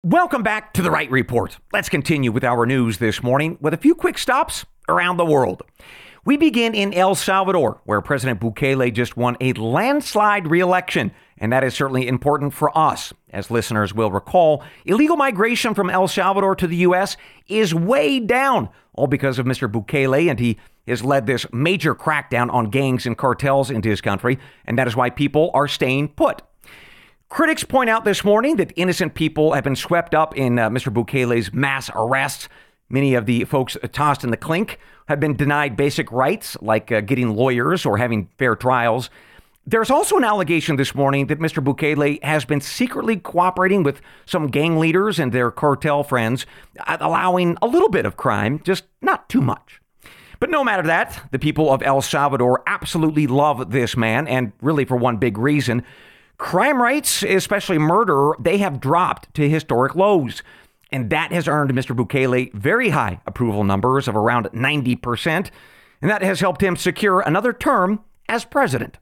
Welcome 0.10 0.42
back 0.42 0.72
to 0.76 0.82
the 0.82 0.90
Wright 0.90 1.12
Report. 1.12 1.58
Let's 1.74 1.90
continue 1.90 2.32
with 2.32 2.46
our 2.46 2.66
news 2.66 3.00
this 3.00 3.22
morning 3.22 3.58
with 3.60 3.74
a 3.74 3.78
few 3.78 3.94
quick 3.94 4.18
stops 4.18 4.66
around 4.88 5.18
the 5.18 5.26
world. 5.26 5.64
We 6.24 6.38
begin 6.38 6.74
in 6.74 6.94
El 6.94 7.14
Salvador, 7.14 7.82
where 7.84 8.00
President 8.00 8.40
Bukele 8.40 8.94
just 8.94 9.18
won 9.18 9.36
a 9.42 9.52
landslide 9.52 10.48
reelection, 10.48 11.12
and 11.38 11.52
that 11.52 11.66
is 11.66 11.74
certainly 11.74 12.08
important 12.08 12.54
for 12.54 12.76
us. 12.78 13.12
As 13.32 13.52
listeners 13.52 13.94
will 13.94 14.10
recall, 14.10 14.64
illegal 14.86 15.18
migration 15.18 15.74
from 15.74 15.90
El 15.90 16.08
Salvador 16.08 16.56
to 16.56 16.68
the 16.68 16.78
U.S. 16.78 17.18
is 17.50 17.76
way 17.76 18.22
down, 18.22 18.70
all 18.94 19.08
because 19.08 19.40
of 19.40 19.46
Mr. 19.46 19.70
Bukele, 19.70 20.30
and 20.30 20.40
he 20.40 20.58
has 20.88 21.04
led 21.04 21.26
this 21.26 21.46
major 21.52 21.94
crackdown 21.94 22.50
on 22.54 22.70
gangs 22.70 23.06
and 23.06 23.18
cartels 23.18 23.70
into 23.70 23.90
his 23.90 24.00
country, 24.00 24.40
and 24.64 24.80
that 24.80 24.88
is 24.88 24.96
why 24.96 25.10
people 25.10 25.52
are 25.54 25.68
staying 25.68 26.08
put. 26.08 26.44
Critics 27.30 27.66
point 27.66 27.90
out 27.90 28.06
this 28.06 28.24
morning 28.24 28.56
that 28.56 28.72
innocent 28.78 29.14
people 29.14 29.52
have 29.52 29.64
been 29.66 29.76
swept 29.76 30.16
up 30.16 30.38
in 30.38 30.58
uh, 30.58 30.70
Mr. 30.70 30.94
Bukele's 30.94 31.54
mass 31.54 31.90
arrests. 31.94 32.48
Many 32.90 33.16
of 33.16 33.26
the 33.26 33.44
folks 33.44 33.76
tossed 33.92 34.24
in 34.24 34.32
the 34.32 34.38
clink 34.38 34.80
have 35.10 35.20
been 35.20 35.36
denied 35.36 35.76
basic 35.76 36.10
rights 36.10 36.56
like 36.62 36.90
uh, 36.90 37.02
getting 37.02 37.36
lawyers 37.36 37.86
or 37.86 37.98
having 37.98 38.30
fair 38.38 38.56
trials. 38.56 39.10
There's 39.66 39.92
also 39.92 40.16
an 40.16 40.24
allegation 40.24 40.78
this 40.78 40.96
morning 40.96 41.28
that 41.28 41.40
Mr. 41.40 41.62
Bukele 41.62 42.24
has 42.24 42.46
been 42.46 42.62
secretly 42.62 43.18
cooperating 43.18 43.84
with 43.84 44.00
some 44.26 44.48
gang 44.48 44.80
leaders 44.80 45.20
and 45.20 45.34
their 45.34 45.52
cartel 45.52 46.04
friends, 46.04 46.46
uh, 46.88 46.96
allowing 47.02 47.58
a 47.62 47.68
little 47.68 47.90
bit 47.90 48.06
of 48.06 48.16
crime, 48.16 48.62
just 48.64 48.86
not 49.02 49.28
too 49.28 49.42
much. 49.42 49.82
But 50.40 50.50
no 50.50 50.64
matter 50.64 50.84
that, 50.84 51.28
the 51.32 51.40
people 51.40 51.74
of 51.74 51.84
El 51.84 52.02
Salvador 52.02 52.64
absolutely 52.68 53.28
love 53.28 53.72
this 53.72 53.98
man, 53.98 54.30
and 54.30 54.54
really 54.62 54.86
for 54.86 54.96
one 54.96 55.18
big 55.18 55.38
reason. 55.38 55.84
Crime 56.38 56.82
rates, 56.82 57.24
especially 57.24 57.78
murder, 57.80 58.34
they 58.40 58.60
have 58.60 58.80
dropped 58.80 59.34
to 59.34 59.50
historic 59.50 59.96
lows. 59.96 60.44
And 60.92 61.10
that 61.10 61.32
has 61.32 61.48
earned 61.48 61.72
Mr. 61.74 61.96
Bukele 61.96 62.54
very 62.54 62.90
high 62.90 63.20
approval 63.26 63.64
numbers 63.64 64.08
of 64.08 64.16
around 64.16 64.46
90%. 64.48 65.50
And 66.02 66.12
that 66.12 66.22
has 66.22 66.40
helped 66.40 66.62
him 66.62 66.76
secure 66.76 67.22
another 67.22 67.52
term 67.52 68.04
as 68.30 68.46
president. 68.46 68.98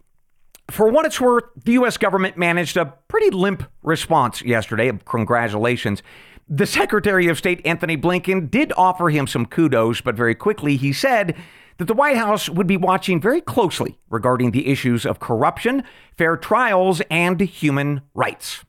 For 0.72 0.90
what 0.90 1.06
it's 1.06 1.22
worth, 1.22 1.44
the 1.64 1.74
U.S. 1.74 1.98
government 1.98 2.38
managed 2.38 2.76
a 2.78 2.94
pretty 3.08 3.30
limp 3.30 3.70
response 3.84 4.42
yesterday 4.42 4.88
of 4.88 5.06
congratulations. 5.06 6.02
The 6.48 6.66
Secretary 6.66 7.28
of 7.28 7.38
State, 7.38 7.62
Antony 7.66 7.98
Blinken, 7.98 8.50
did 8.50 8.72
offer 8.78 9.10
him 9.10 9.28
some 9.28 9.46
kudos, 9.46 10.02
but 10.02 10.16
very 10.16 10.36
quickly 10.36 10.78
he 10.78 10.94
said 10.94 11.36
that 11.78 11.86
the 11.86 11.94
White 11.94 12.18
House 12.18 12.50
would 12.50 12.68
be 12.68 12.78
watching 12.78 13.20
very 13.20 13.42
closely 13.42 13.98
regarding 14.10 14.52
the 14.52 14.68
issues 14.68 15.06
of 15.06 15.20
corruption, 15.20 15.84
fair 16.18 16.38
trials, 16.38 17.02
and 17.10 17.40
human 17.42 18.02
rights. 18.14 18.64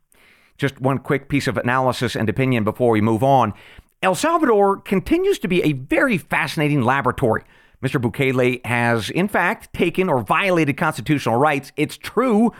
Just 0.59 0.81
one 0.81 0.99
quick 0.99 1.29
piece 1.29 1.47
of 1.47 1.57
analysis 1.57 2.17
and 2.17 2.29
opinion 2.29 2.65
before 2.65 2.91
we 2.91 3.01
move 3.01 3.23
on. 3.23 3.53
El 4.03 4.15
Salvador 4.15 4.79
continues 4.79 5.39
to 5.39 5.49
be 5.49 5.63
a 5.63 5.73
very 5.73 6.19
fascinating 6.19 6.83
laboratory. 6.83 7.45
Mr. 7.83 8.01
Bukele 8.01 8.65
has, 8.65 9.11
in 9.11 9.29
fact, 9.29 9.73
taken 9.73 10.09
or 10.09 10.23
violated 10.23 10.77
constitutional 10.77 11.37
rights. 11.37 11.73
It's 11.77 11.97
true. 11.97 12.53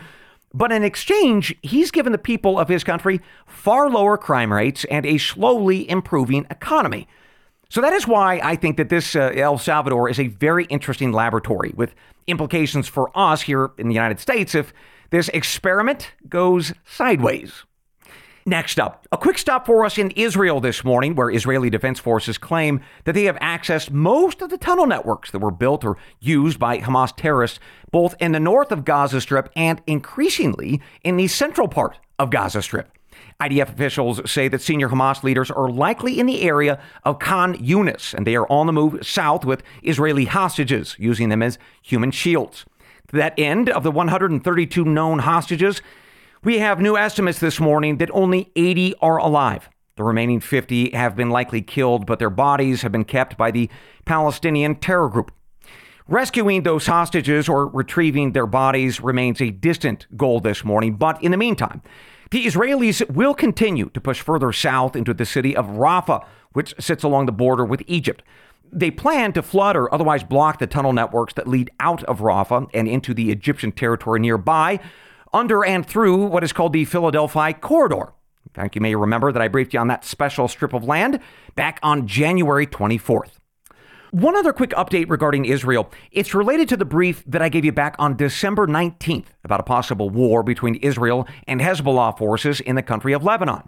But 0.53 0.71
in 0.71 0.83
exchange, 0.83 1.55
he's 1.61 1.91
given 1.91 2.11
the 2.11 2.17
people 2.17 2.57
of 2.57 2.69
his 2.69 2.83
country 2.83 3.19
far 3.45 3.89
lower 3.89 4.17
crime 4.17 4.53
rates 4.53 4.85
and 4.85 5.05
a 5.05 5.17
slowly 5.17 5.89
improving 5.89 6.45
economy. 6.49 7.07
So 7.69 7.81
that 7.81 7.93
is 7.93 8.07
why 8.07 8.39
I 8.43 8.55
think 8.55 8.77
that 8.77 8.89
this 8.89 9.15
uh, 9.15 9.31
El 9.35 9.57
Salvador 9.57 10.09
is 10.09 10.19
a 10.19 10.27
very 10.27 10.65
interesting 10.65 11.11
laboratory 11.11 11.73
with 11.75 11.93
implications 12.27 12.87
for 12.87 13.11
us 13.17 13.41
here 13.41 13.71
in 13.77 13.87
the 13.87 13.93
United 13.93 14.19
States 14.19 14.55
if 14.55 14.73
this 15.09 15.29
experiment 15.29 16.11
goes 16.29 16.73
sideways. 16.85 17.63
Next 18.45 18.79
up, 18.79 19.05
a 19.11 19.17
quick 19.17 19.37
stop 19.37 19.65
for 19.65 19.83
us 19.83 19.97
in 19.97 20.11
Israel 20.11 20.61
this 20.61 20.85
morning, 20.85 21.15
where 21.15 21.29
Israeli 21.29 21.69
Defense 21.69 21.99
Forces 21.99 22.37
claim 22.37 22.79
that 23.03 23.11
they 23.11 23.25
have 23.25 23.35
accessed 23.39 23.91
most 23.91 24.41
of 24.41 24.49
the 24.49 24.57
tunnel 24.57 24.87
networks 24.87 25.31
that 25.31 25.39
were 25.39 25.51
built 25.51 25.83
or 25.83 25.97
used 26.21 26.57
by 26.57 26.79
Hamas 26.79 27.13
terrorists, 27.13 27.59
both 27.91 28.15
in 28.21 28.31
the 28.31 28.39
north 28.39 28.71
of 28.71 28.85
Gaza 28.85 29.19
Strip 29.19 29.49
and 29.57 29.81
increasingly 29.85 30.81
in 31.03 31.17
the 31.17 31.27
central 31.27 31.67
part 31.67 31.99
of 32.17 32.29
Gaza 32.29 32.61
Strip. 32.61 32.96
IDF 33.39 33.69
officials 33.69 34.29
say 34.29 34.47
that 34.47 34.61
senior 34.61 34.89
Hamas 34.89 35.23
leaders 35.23 35.51
are 35.51 35.69
likely 35.69 36.19
in 36.19 36.25
the 36.25 36.41
area 36.41 36.79
of 37.03 37.19
Khan 37.19 37.55
Yunis, 37.55 38.13
and 38.13 38.25
they 38.25 38.35
are 38.35 38.51
on 38.51 38.65
the 38.65 38.73
move 38.73 39.05
south 39.05 39.45
with 39.45 39.61
Israeli 39.83 40.25
hostages, 40.25 40.95
using 40.97 41.29
them 41.29 41.43
as 41.43 41.59
human 41.81 42.11
shields. 42.11 42.65
To 43.09 43.15
that 43.15 43.37
end, 43.37 43.69
of 43.69 43.83
the 43.83 43.91
132 43.91 44.83
known 44.83 45.19
hostages, 45.19 45.81
we 46.43 46.59
have 46.59 46.81
new 46.81 46.97
estimates 46.97 47.39
this 47.39 47.59
morning 47.59 47.97
that 47.97 48.11
only 48.11 48.51
80 48.55 48.95
are 49.01 49.17
alive. 49.17 49.69
The 49.97 50.03
remaining 50.03 50.39
50 50.39 50.91
have 50.91 51.15
been 51.15 51.29
likely 51.29 51.61
killed, 51.61 52.05
but 52.05 52.19
their 52.19 52.29
bodies 52.29 52.83
have 52.83 52.91
been 52.91 53.05
kept 53.05 53.37
by 53.37 53.51
the 53.51 53.69
Palestinian 54.05 54.75
terror 54.75 55.09
group. 55.09 55.31
Rescuing 56.07 56.63
those 56.63 56.85
hostages 56.85 57.49
or 57.49 57.67
retrieving 57.67 58.31
their 58.31 58.45
bodies 58.45 59.01
remains 59.01 59.41
a 59.41 59.49
distant 59.49 60.05
goal 60.15 60.39
this 60.39 60.63
morning, 60.63 60.95
but 60.95 61.21
in 61.21 61.31
the 61.31 61.37
meantime, 61.37 61.81
the 62.31 62.45
Israelis 62.45 63.09
will 63.09 63.33
continue 63.33 63.89
to 63.89 64.01
push 64.01 64.21
further 64.21 64.51
south 64.51 64.95
into 64.95 65.13
the 65.13 65.25
city 65.25 65.55
of 65.55 65.65
Rafah, 65.65 66.25
which 66.53 66.73
sits 66.79 67.03
along 67.03 67.25
the 67.25 67.31
border 67.31 67.63
with 67.63 67.83
Egypt. 67.87 68.23
They 68.71 68.91
plan 68.91 69.33
to 69.33 69.41
flood 69.41 69.77
or 69.77 69.93
otherwise 69.93 70.23
block 70.23 70.59
the 70.59 70.67
tunnel 70.67 70.93
networks 70.93 71.33
that 71.35 71.47
lead 71.47 71.69
out 71.79 72.03
of 72.03 72.19
Rafah 72.19 72.69
and 72.73 72.87
into 72.87 73.13
the 73.13 73.31
Egyptian 73.31 73.71
territory 73.71 74.19
nearby, 74.19 74.79
under 75.33 75.63
and 75.63 75.85
through 75.85 76.25
what 76.25 76.43
is 76.43 76.53
called 76.53 76.73
the 76.73 76.85
Philadelphia 76.85 77.53
Corridor. 77.53 78.13
In 78.45 78.51
fact, 78.53 78.75
you 78.75 78.81
may 78.81 78.95
remember 78.95 79.31
that 79.31 79.41
I 79.41 79.47
briefed 79.47 79.73
you 79.73 79.79
on 79.79 79.87
that 79.87 80.05
special 80.05 80.47
strip 80.47 80.73
of 80.73 80.83
land 80.83 81.19
back 81.55 81.79
on 81.83 82.07
January 82.07 82.65
24th. 82.65 83.37
One 84.11 84.37
other 84.37 84.53
quick 84.53 84.69
update 84.69 85.09
regarding 85.09 85.43
Israel. 85.43 85.91
It's 86.11 86.33
related 86.33 86.69
to 86.69 86.77
the 86.77 86.85
brief 86.85 87.25
that 87.27 87.41
I 87.41 87.49
gave 87.49 87.65
you 87.65 87.73
back 87.73 87.93
on 87.99 88.15
December 88.15 88.65
19th 88.65 89.25
about 89.43 89.59
a 89.59 89.63
possible 89.63 90.09
war 90.09 90.43
between 90.43 90.75
Israel 90.75 91.27
and 91.45 91.59
Hezbollah 91.59 92.17
forces 92.17 92.61
in 92.61 92.77
the 92.77 92.81
country 92.81 93.11
of 93.11 93.25
Lebanon. 93.25 93.67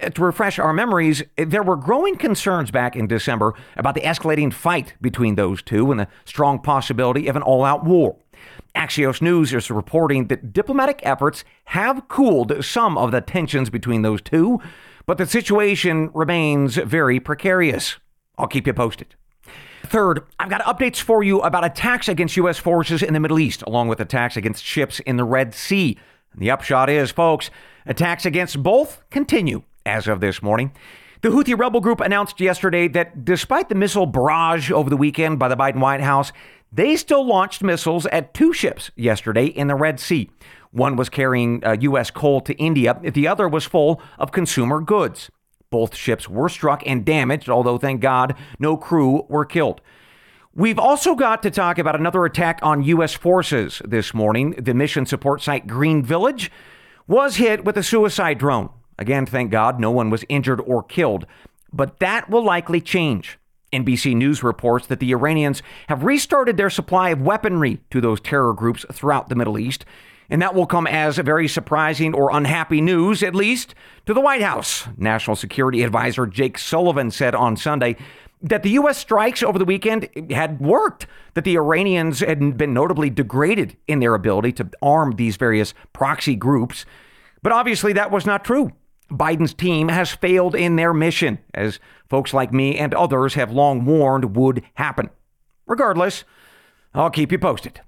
Uh, 0.00 0.10
to 0.10 0.24
refresh 0.24 0.60
our 0.60 0.72
memories, 0.72 1.24
there 1.36 1.64
were 1.64 1.76
growing 1.76 2.14
concerns 2.14 2.70
back 2.70 2.94
in 2.94 3.08
December 3.08 3.52
about 3.76 3.96
the 3.96 4.02
escalating 4.02 4.52
fight 4.52 4.94
between 5.00 5.34
those 5.34 5.60
two 5.60 5.90
and 5.90 5.98
the 5.98 6.08
strong 6.24 6.60
possibility 6.60 7.26
of 7.26 7.34
an 7.34 7.42
all 7.42 7.64
out 7.64 7.84
war. 7.84 8.16
Axios 8.76 9.20
News 9.20 9.52
is 9.52 9.72
reporting 9.72 10.28
that 10.28 10.52
diplomatic 10.52 11.00
efforts 11.02 11.42
have 11.64 12.06
cooled 12.06 12.64
some 12.64 12.96
of 12.96 13.10
the 13.10 13.20
tensions 13.20 13.70
between 13.70 14.02
those 14.02 14.22
two, 14.22 14.60
but 15.04 15.18
the 15.18 15.26
situation 15.26 16.10
remains 16.14 16.76
very 16.76 17.18
precarious. 17.18 17.96
I'll 18.38 18.46
keep 18.46 18.68
you 18.68 18.72
posted. 18.72 19.16
Third, 19.90 20.24
I've 20.38 20.48
got 20.48 20.62
updates 20.62 21.00
for 21.00 21.22
you 21.22 21.40
about 21.40 21.64
attacks 21.64 22.08
against 22.08 22.36
U.S. 22.36 22.58
forces 22.58 23.02
in 23.02 23.12
the 23.12 23.20
Middle 23.20 23.38
East, 23.38 23.62
along 23.66 23.88
with 23.88 24.00
attacks 24.00 24.36
against 24.36 24.64
ships 24.64 25.00
in 25.00 25.16
the 25.16 25.24
Red 25.24 25.52
Sea. 25.52 25.98
And 26.32 26.40
the 26.40 26.50
upshot 26.50 26.88
is, 26.88 27.10
folks, 27.10 27.50
Attacks 27.86 28.26
against 28.26 28.62
both 28.62 29.02
continue 29.10 29.62
as 29.86 30.06
of 30.06 30.20
this 30.20 30.42
morning. 30.42 30.72
The 31.22 31.28
Houthi 31.28 31.58
rebel 31.58 31.80
group 31.80 32.00
announced 32.00 32.40
yesterday 32.40 32.88
that 32.88 33.24
despite 33.24 33.68
the 33.68 33.74
missile 33.74 34.06
barrage 34.06 34.70
over 34.70 34.88
the 34.88 34.96
weekend 34.96 35.38
by 35.38 35.48
the 35.48 35.56
Biden 35.56 35.80
White 35.80 36.00
House, 36.00 36.32
they 36.72 36.96
still 36.96 37.26
launched 37.26 37.62
missiles 37.62 38.06
at 38.06 38.32
two 38.32 38.52
ships 38.52 38.90
yesterday 38.96 39.46
in 39.46 39.66
the 39.66 39.74
Red 39.74 39.98
Sea. 39.98 40.30
One 40.70 40.96
was 40.96 41.08
carrying 41.08 41.64
uh, 41.64 41.76
U.S. 41.80 42.10
coal 42.10 42.40
to 42.42 42.54
India, 42.54 42.98
the 43.02 43.26
other 43.26 43.48
was 43.48 43.64
full 43.64 44.00
of 44.18 44.30
consumer 44.30 44.80
goods. 44.80 45.30
Both 45.70 45.94
ships 45.94 46.28
were 46.28 46.48
struck 46.48 46.82
and 46.84 47.04
damaged, 47.04 47.48
although 47.48 47.78
thank 47.78 48.00
God 48.00 48.34
no 48.58 48.76
crew 48.76 49.24
were 49.28 49.44
killed. 49.44 49.80
We've 50.52 50.80
also 50.80 51.14
got 51.14 51.44
to 51.44 51.50
talk 51.50 51.78
about 51.78 51.94
another 51.94 52.24
attack 52.24 52.58
on 52.60 52.82
U.S. 52.82 53.14
forces 53.14 53.80
this 53.84 54.12
morning. 54.12 54.50
The 54.58 54.74
mission 54.74 55.06
support 55.06 55.42
site 55.42 55.68
Green 55.68 56.02
Village 56.02 56.50
was 57.06 57.36
hit 57.36 57.64
with 57.64 57.76
a 57.76 57.84
suicide 57.84 58.38
drone. 58.38 58.70
Again, 58.98 59.26
thank 59.26 59.52
God, 59.52 59.78
no 59.78 59.92
one 59.92 60.10
was 60.10 60.24
injured 60.28 60.60
or 60.60 60.82
killed. 60.82 61.24
But 61.72 62.00
that 62.00 62.28
will 62.28 62.42
likely 62.44 62.80
change. 62.80 63.38
NBC 63.72 64.16
News 64.16 64.42
reports 64.42 64.88
that 64.88 64.98
the 64.98 65.12
Iranians 65.12 65.62
have 65.88 66.02
restarted 66.02 66.56
their 66.56 66.70
supply 66.70 67.10
of 67.10 67.22
weaponry 67.22 67.80
to 67.90 68.00
those 68.00 68.20
terror 68.20 68.52
groups 68.52 68.84
throughout 68.92 69.28
the 69.28 69.36
Middle 69.36 69.56
East. 69.56 69.84
And 70.30 70.40
that 70.40 70.54
will 70.54 70.66
come 70.66 70.86
as 70.86 71.18
very 71.18 71.48
surprising 71.48 72.14
or 72.14 72.30
unhappy 72.30 72.80
news, 72.80 73.22
at 73.22 73.34
least, 73.34 73.74
to 74.06 74.14
the 74.14 74.20
White 74.20 74.42
House. 74.42 74.86
National 74.96 75.34
Security 75.34 75.82
Advisor 75.82 76.26
Jake 76.26 76.56
Sullivan 76.56 77.10
said 77.10 77.34
on 77.34 77.56
Sunday 77.56 77.96
that 78.40 78.62
the 78.62 78.70
U.S. 78.70 78.96
strikes 78.96 79.42
over 79.42 79.58
the 79.58 79.64
weekend 79.64 80.08
had 80.30 80.60
worked, 80.60 81.06
that 81.34 81.44
the 81.44 81.56
Iranians 81.56 82.20
had 82.20 82.56
been 82.56 82.72
notably 82.72 83.10
degraded 83.10 83.76
in 83.86 83.98
their 83.98 84.14
ability 84.14 84.52
to 84.52 84.70
arm 84.80 85.16
these 85.16 85.36
various 85.36 85.74
proxy 85.92 86.36
groups. 86.36 86.86
But 87.42 87.52
obviously, 87.52 87.92
that 87.94 88.10
was 88.10 88.24
not 88.24 88.44
true. 88.44 88.70
Biden's 89.10 89.52
team 89.52 89.88
has 89.88 90.12
failed 90.12 90.54
in 90.54 90.76
their 90.76 90.94
mission, 90.94 91.38
as 91.52 91.80
folks 92.08 92.32
like 92.32 92.52
me 92.52 92.78
and 92.78 92.94
others 92.94 93.34
have 93.34 93.50
long 93.50 93.84
warned 93.84 94.36
would 94.36 94.62
happen. 94.74 95.10
Regardless, 95.66 96.24
I'll 96.94 97.10
keep 97.10 97.32
you 97.32 97.38
posted. 97.38 97.80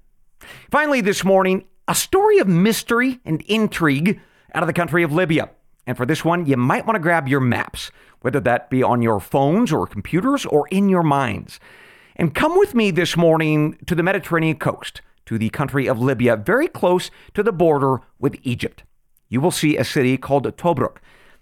Finally, 0.69 1.01
this 1.01 1.23
morning, 1.23 1.63
a 1.87 1.95
story 1.95 2.39
of 2.39 2.47
mystery 2.47 3.19
and 3.25 3.41
intrigue 3.43 4.19
out 4.53 4.63
of 4.63 4.67
the 4.67 4.73
country 4.73 5.03
of 5.03 5.11
Libya. 5.11 5.49
And 5.85 5.97
for 5.97 6.05
this 6.05 6.23
one, 6.23 6.45
you 6.45 6.55
might 6.55 6.85
want 6.85 6.95
to 6.95 7.01
grab 7.01 7.27
your 7.27 7.41
maps, 7.41 7.91
whether 8.21 8.39
that 8.41 8.69
be 8.69 8.81
on 8.81 9.01
your 9.01 9.19
phones 9.19 9.71
or 9.71 9.85
computers 9.85 10.45
or 10.45 10.67
in 10.69 10.87
your 10.87 11.03
minds. 11.03 11.59
And 12.15 12.33
come 12.33 12.57
with 12.57 12.73
me 12.73 12.91
this 12.91 13.17
morning 13.17 13.77
to 13.85 13.95
the 13.95 14.03
Mediterranean 14.03 14.57
coast, 14.57 15.01
to 15.25 15.37
the 15.37 15.49
country 15.49 15.87
of 15.87 15.99
Libya, 15.99 16.37
very 16.37 16.67
close 16.67 17.11
to 17.33 17.43
the 17.43 17.51
border 17.51 18.01
with 18.19 18.37
Egypt. 18.43 18.83
You 19.27 19.41
will 19.41 19.51
see 19.51 19.77
a 19.77 19.83
city 19.83 20.17
called 20.17 20.45
Tobruk. 20.57 20.97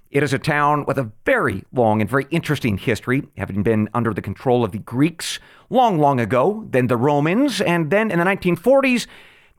It 0.09 0.23
is 0.23 0.33
a 0.33 0.39
town 0.39 0.85
with 0.85 0.97
a 0.97 1.11
very 1.25 1.63
long 1.71 2.01
and 2.01 2.09
very 2.09 2.25
interesting 2.31 2.77
history, 2.77 3.27
having 3.37 3.63
been 3.63 3.89
under 3.93 4.13
the 4.13 4.21
control 4.21 4.63
of 4.63 4.71
the 4.71 4.79
Greeks 4.79 5.39
long, 5.69 5.99
long 5.99 6.19
ago, 6.19 6.67
then 6.69 6.87
the 6.87 6.97
Romans, 6.97 7.61
and 7.61 7.91
then 7.91 8.11
in 8.11 8.19
the 8.19 8.25
1940s, 8.25 9.07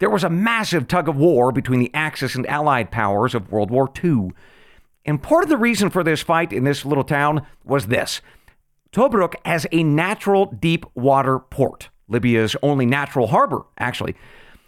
there 0.02 0.10
was 0.10 0.24
a 0.24 0.28
massive 0.28 0.88
tug 0.88 1.08
of 1.08 1.14
war 1.14 1.52
between 1.52 1.78
the 1.78 1.94
Axis 1.94 2.34
and 2.34 2.44
Allied 2.48 2.90
powers 2.90 3.36
of 3.36 3.52
World 3.52 3.70
War 3.70 3.88
II. 4.02 4.32
And 5.04 5.22
part 5.22 5.44
of 5.44 5.48
the 5.48 5.56
reason 5.56 5.90
for 5.90 6.02
this 6.02 6.20
fight 6.20 6.52
in 6.52 6.64
this 6.64 6.84
little 6.84 7.04
town 7.04 7.46
was 7.64 7.86
this 7.86 8.20
Tobruk 8.90 9.36
has 9.44 9.64
a 9.70 9.84
natural 9.84 10.46
deep 10.46 10.84
water 10.96 11.38
port, 11.38 11.88
Libya's 12.08 12.56
only 12.64 12.84
natural 12.84 13.28
harbor, 13.28 13.62
actually. 13.78 14.16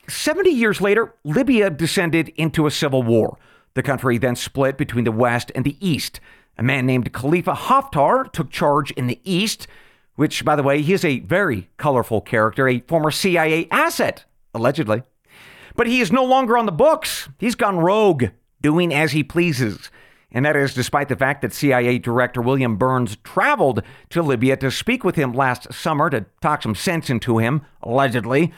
70 0.08 0.50
years 0.50 0.80
later, 0.80 1.12
Libya 1.24 1.68
descended 1.68 2.28
into 2.36 2.68
a 2.68 2.70
civil 2.70 3.02
war. 3.02 3.36
The 3.74 3.82
country 3.82 4.18
then 4.18 4.36
split 4.36 4.78
between 4.78 5.02
the 5.02 5.10
West 5.10 5.50
and 5.56 5.64
the 5.64 5.76
East. 5.84 6.20
A 6.58 6.62
man 6.62 6.86
named 6.86 7.12
Khalifa 7.12 7.54
Haftar 7.54 8.32
took 8.32 8.52
charge 8.52 8.92
in 8.92 9.08
the 9.08 9.18
East, 9.24 9.66
which, 10.14 10.44
by 10.44 10.54
the 10.54 10.62
way, 10.62 10.80
he 10.80 10.92
is 10.92 11.04
a 11.04 11.18
very 11.18 11.70
colorful 11.76 12.20
character, 12.20 12.68
a 12.68 12.84
former 12.86 13.10
CIA 13.10 13.66
asset, 13.72 14.26
allegedly. 14.54 15.02
But 15.76 15.86
he 15.86 16.00
is 16.00 16.12
no 16.12 16.24
longer 16.24 16.56
on 16.56 16.66
the 16.66 16.72
books. 16.72 17.28
He's 17.38 17.54
gone 17.54 17.78
rogue, 17.78 18.26
doing 18.60 18.94
as 18.94 19.12
he 19.12 19.22
pleases. 19.22 19.90
And 20.30 20.44
that 20.44 20.56
is 20.56 20.74
despite 20.74 21.08
the 21.08 21.16
fact 21.16 21.42
that 21.42 21.52
CIA 21.52 21.98
Director 21.98 22.42
William 22.42 22.76
Burns 22.76 23.16
traveled 23.22 23.82
to 24.10 24.22
Libya 24.22 24.56
to 24.58 24.70
speak 24.70 25.04
with 25.04 25.14
him 25.14 25.32
last 25.32 25.72
summer 25.72 26.10
to 26.10 26.26
talk 26.40 26.62
some 26.62 26.74
sense 26.74 27.08
into 27.08 27.38
him, 27.38 27.62
allegedly. 27.82 28.52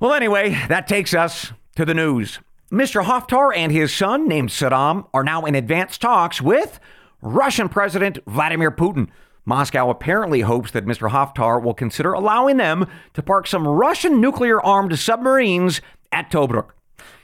Well, 0.00 0.14
anyway, 0.14 0.58
that 0.68 0.86
takes 0.86 1.12
us 1.12 1.52
to 1.76 1.84
the 1.84 1.94
news. 1.94 2.38
Mr. 2.72 3.04
Haftar 3.04 3.54
and 3.54 3.70
his 3.70 3.94
son, 3.94 4.26
named 4.26 4.48
Saddam, 4.48 5.06
are 5.14 5.22
now 5.22 5.44
in 5.44 5.54
advanced 5.54 6.00
talks 6.00 6.42
with 6.42 6.80
Russian 7.20 7.68
President 7.68 8.18
Vladimir 8.26 8.70
Putin. 8.70 9.08
Moscow 9.44 9.88
apparently 9.90 10.40
hopes 10.40 10.72
that 10.72 10.86
Mr. 10.86 11.10
Haftar 11.10 11.62
will 11.62 11.74
consider 11.74 12.12
allowing 12.12 12.56
them 12.56 12.86
to 13.14 13.22
park 13.22 13.46
some 13.46 13.68
Russian 13.68 14.20
nuclear 14.20 14.60
armed 14.60 14.98
submarines 14.98 15.80
at 16.12 16.30
Tobruk. 16.30 16.70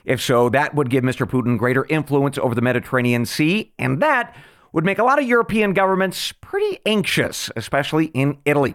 If 0.04 0.20
so, 0.20 0.48
that 0.48 0.74
would 0.74 0.90
give 0.90 1.04
Mr. 1.04 1.28
Putin 1.28 1.58
greater 1.58 1.86
influence 1.88 2.38
over 2.38 2.54
the 2.54 2.60
Mediterranean 2.60 3.24
Sea, 3.24 3.72
and 3.78 4.00
that 4.02 4.34
would 4.72 4.84
make 4.84 4.98
a 4.98 5.04
lot 5.04 5.18
of 5.18 5.26
European 5.26 5.74
governments 5.74 6.32
pretty 6.40 6.80
anxious, 6.86 7.50
especially 7.56 8.06
in 8.06 8.38
Italy. 8.44 8.74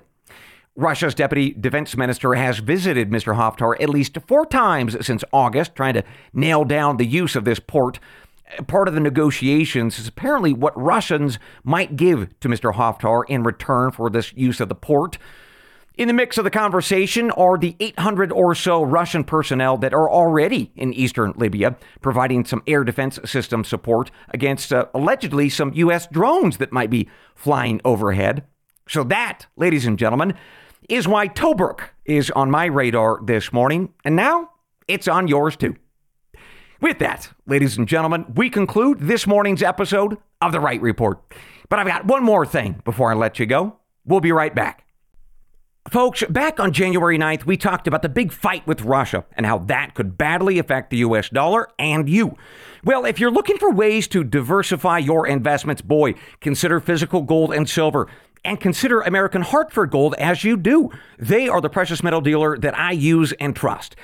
Russia's 0.76 1.15
deputy 1.15 1.52
defense 1.52 1.98
minister 1.98 2.36
has 2.36 2.60
visited 2.60 3.10
Mr. 3.10 3.36
Haftar 3.36 3.82
at 3.82 3.89
least 3.89 4.15
four 4.28 4.46
times 4.46 4.96
since 5.06 5.24
August, 5.34 5.76
trying 5.76 5.96
to 5.96 6.04
nail 6.34 6.63
down 6.63 6.98
the 6.98 7.06
use 7.06 7.36
of 7.36 7.46
this 7.46 7.60
port. 7.60 8.00
Part 8.67 8.88
of 8.88 8.93
the 8.93 9.00
negotiations 9.00 9.98
is 9.98 10.08
apparently 10.08 10.54
what 10.54 10.80
Russians 10.80 11.39
might 11.63 11.96
give 11.96 12.30
to 12.41 12.48
Mr. 12.48 12.76
Haftar 12.76 13.24
in 13.28 13.41
return 13.41 13.91
for 13.91 14.10
this 14.10 14.32
use 14.34 14.60
of 14.60 14.70
the 14.70 14.76
port. 14.76 15.17
In 15.97 16.07
the 16.07 16.13
mix 16.13 16.38
of 16.38 16.43
the 16.43 16.51
conversation 16.51 17.31
are 17.31 17.57
the 17.57 17.75
800 17.79 18.31
or 18.31 18.53
so 18.53 18.83
Russian 18.83 19.23
personnel 19.23 19.77
that 19.77 19.95
are 19.95 20.07
already 20.07 20.71
in 20.75 20.93
eastern 20.93 21.33
Libya, 21.36 21.75
providing 22.01 22.45
some 22.45 22.62
air 22.67 22.83
defense 22.83 23.17
system 23.25 23.63
support 23.63 24.12
against 24.29 24.71
uh, 24.71 24.86
allegedly 24.93 25.49
some 25.49 25.73
U.S. 25.73 26.05
drones 26.05 26.57
that 26.57 26.71
might 26.71 26.91
be 26.91 27.10
flying 27.33 27.81
overhead. 27.83 28.43
So, 28.88 29.03
that, 29.05 29.47
ladies 29.55 29.88
and 29.88 29.97
gentlemen, 29.97 30.36
is 30.88 31.07
why 31.07 31.29
Tobruk 31.29 31.79
is 32.05 32.29
on 32.29 32.51
my 32.51 32.65
radar 32.65 33.19
this 33.25 33.51
morning, 33.51 33.91
and 34.05 34.15
now 34.15 34.51
it's 34.88 35.07
on 35.07 35.27
yours 35.27 35.55
too. 35.55 35.75
With 36.79 36.99
that, 36.99 37.33
ladies 37.47 37.75
and 37.75 37.88
gentlemen, 37.88 38.31
we 38.36 38.51
conclude 38.51 38.99
this 38.99 39.25
morning's 39.25 39.63
episode 39.63 40.19
of 40.41 40.51
The 40.51 40.60
Wright 40.60 40.79
Report. 40.79 41.19
But 41.69 41.79
I've 41.79 41.88
got 41.88 42.05
one 42.05 42.23
more 42.23 42.45
thing 42.45 42.83
before 42.86 43.12
I 43.12 43.15
let 43.15 43.39
you 43.39 43.47
go. 43.47 43.77
We'll 44.05 44.21
be 44.21 44.31
right 44.31 44.53
back. 44.53 44.87
Folks, 45.91 46.21
back 46.30 46.60
on 46.60 46.73
January 46.73 47.17
9th, 47.17 47.45
we 47.45 47.56
talked 47.56 47.88
about 47.88 48.02
the 48.02 48.10
big 48.10 48.34
fight 48.34 48.67
with 48.67 48.82
Russia 48.82 49.23
and 49.38 49.45
how 49.45 49.60
that 49.60 49.93
could 49.93 50.17
badly 50.17 50.60
affect 50.60 50.89
the 50.89 50.97
US 50.97 51.30
dollar 51.30 51.69
and 51.80 52.10
you. 52.10 52.36
Well, 52.84 53.06
if 53.06 53.21
you're 53.21 53.32
looking 53.32 53.58
for 53.58 53.71
ways 53.71 54.06
to 54.10 54.26
diversify 54.26 54.97
your 54.97 55.26
investments, 55.26 55.82
boy, 55.82 56.15
consider 56.41 56.82
physical 56.82 57.21
gold 57.21 57.54
and 57.54 57.69
silver 57.69 58.08
and 58.43 58.60
consider 58.60 59.00
American 59.00 59.43
Hartford 59.43 59.89
Gold 59.91 60.13
as 60.15 60.43
you 60.43 60.58
do. 60.58 60.91
They 61.17 61.47
are 61.47 61.62
the 61.62 61.69
precious 61.69 62.04
metal 62.04 62.21
dealer 62.21 62.58
that 62.58 62.78
I 62.78 62.91
use 62.91 63.32
and 63.34 63.56
trust. 63.56 63.95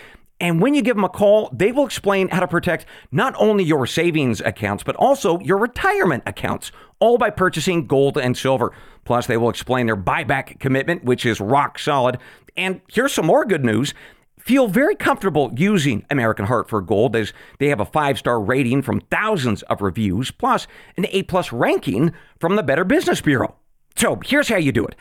And 0.43 0.61
when 0.61 0.75
you 0.75 0.81
give 0.81 0.97
them 0.97 1.05
a 1.05 1.09
call, 1.09 1.49
they 1.53 1.71
will 1.71 1.85
explain 1.85 2.27
how 2.27 2.41
to 2.41 2.49
protect 2.49 2.85
not 3.13 3.33
only 3.37 3.63
your 3.63 3.87
savings 3.87 4.41
accounts, 4.41 4.83
but 4.83 4.97
also 4.97 5.39
your 5.39 5.57
retirement 5.57 6.23
accounts, 6.25 6.69
all 6.99 7.17
by 7.17 7.29
purchasing 7.29 7.87
gold 7.87 8.17
and 8.17 8.37
silver. 8.37 8.73
Plus, 9.05 9.25
they 9.25 9.37
will 9.37 9.49
explain 9.49 9.85
their 9.85 9.95
buyback 9.95 10.59
commitment, 10.59 11.05
which 11.05 11.25
is 11.25 11.39
rock 11.39 11.79
solid. 11.79 12.17
And 12.57 12.81
here's 12.91 13.13
some 13.13 13.25
more 13.25 13.45
good 13.45 13.63
news. 13.63 13.93
Feel 14.37 14.67
very 14.67 14.97
comfortable 14.97 15.49
using 15.55 16.05
American 16.09 16.47
Hartford 16.47 16.87
Gold 16.87 17.15
as 17.15 17.31
they 17.59 17.69
have 17.69 17.79
a 17.79 17.85
five 17.85 18.19
star 18.19 18.41
rating 18.41 18.81
from 18.81 18.99
thousands 18.99 19.61
of 19.63 19.81
reviews, 19.81 20.29
plus 20.29 20.67
an 20.97 21.05
A 21.11 21.23
plus 21.23 21.53
ranking 21.53 22.11
from 22.41 22.57
the 22.57 22.63
Better 22.63 22.83
Business 22.83 23.21
Bureau. 23.21 23.55
So 23.95 24.19
here's 24.25 24.49
how 24.49 24.57
you 24.57 24.73
do 24.73 24.85
it. 24.85 24.95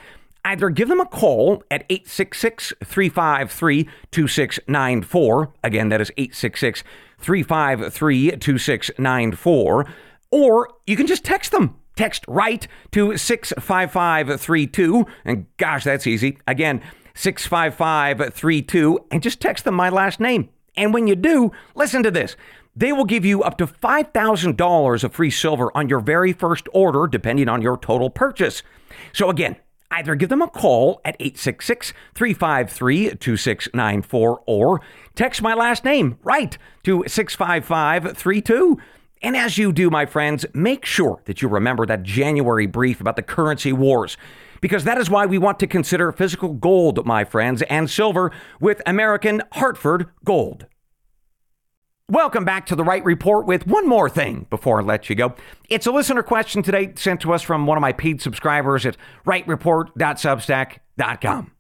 Either 0.44 0.70
give 0.70 0.88
them 0.88 1.00
a 1.00 1.07
call 1.07 1.62
at 1.70 1.85
866 1.88 2.72
353 2.85 3.88
2694. 4.11 5.52
Again, 5.62 5.88
that 5.88 6.00
is 6.00 6.11
866 6.16 6.83
353 7.18 8.31
2694. 8.33 9.87
Or 10.31 10.68
you 10.87 10.96
can 10.96 11.07
just 11.07 11.24
text 11.24 11.52
them. 11.52 11.76
Text 11.94 12.24
Wright 12.26 12.66
to 12.92 13.16
65532. 13.16 15.07
And 15.24 15.46
gosh, 15.59 15.85
that's 15.85 16.07
easy. 16.07 16.38
Again, 16.46 16.83
65532. 17.14 18.98
And 19.11 19.22
just 19.22 19.40
text 19.40 19.64
them 19.64 19.74
my 19.74 19.90
last 19.90 20.18
name. 20.18 20.48
And 20.76 20.94
when 20.94 21.07
you 21.07 21.14
do, 21.14 21.52
listen 21.74 22.02
to 22.02 22.11
this. 22.11 22.35
They 22.74 22.92
will 22.92 23.05
give 23.05 23.26
you 23.26 23.42
up 23.42 23.59
to 23.59 23.66
$5,000 23.66 25.05
of 25.05 25.12
free 25.12 25.31
silver 25.31 25.70
on 25.76 25.90
your 25.90 26.00
very 26.00 26.33
first 26.33 26.66
order, 26.72 27.07
depending 27.07 27.48
on 27.48 27.61
your 27.61 27.76
total 27.76 28.09
purchase. 28.09 28.62
So 29.12 29.28
again, 29.28 29.57
either 29.92 30.14
give 30.14 30.28
them 30.28 30.42
a 30.42 30.48
call 30.48 31.00
at 31.05 31.16
866 31.20 31.92
353 32.14 33.11
2694 33.16 34.42
or 34.46 34.81
text 35.14 35.42
my 35.42 35.55
last 35.55 35.85
name 35.85 36.18
Wright 36.22 36.59
to 36.83 37.05
65532. 37.07 38.78
And 39.22 39.37
as 39.37 39.57
you 39.57 39.72
do, 39.72 39.88
my 39.88 40.05
friends, 40.05 40.44
make 40.52 40.85
sure 40.85 41.22
that 41.26 41.40
you 41.42 41.48
remember 41.48 41.87
that 41.87 42.02
January 42.02 42.66
brief 42.66 43.00
about 43.00 43.16
the 43.16 43.22
currency 43.22 43.72
wars 43.72 44.16
because 44.61 44.85
that 44.85 44.98
is 44.98 45.11
why 45.11 45.26
we 45.26 45.38
want 45.38 45.59
to 45.61 45.66
consider 45.66 46.11
physical 46.12 46.55
gold, 46.55 47.05
my 47.05 47.24
friends, 47.24 47.62
and 47.62 47.90
silver 47.90 48.33
with 48.61 48.81
American 48.87 49.42
Hartford 49.52 50.09
Gold. 50.24 50.66
Welcome 52.12 52.44
back 52.44 52.66
to 52.66 52.77
the 52.77 52.85
Wright 52.85 53.03
Report 53.03 53.46
with 53.46 53.66
one 53.66 53.88
more 53.88 54.11
thing 54.11 54.46
before 54.51 54.83
I 54.83 54.85
let 54.85 55.09
you 55.09 55.16
go. 55.16 55.35
It's 55.70 55.87
a 55.87 55.90
listener 55.90 56.22
question 56.22 56.62
today 56.62 56.92
sent 56.94 57.22
to 57.22 57.33
us 57.33 57.40
from 57.40 57.64
one 57.64 57.79
of 57.79 57.81
my 57.81 57.92
paid 57.92 58.20
subscribers 58.20 58.85
at 58.85 58.98
wrightreport.substack.com. 59.25 61.53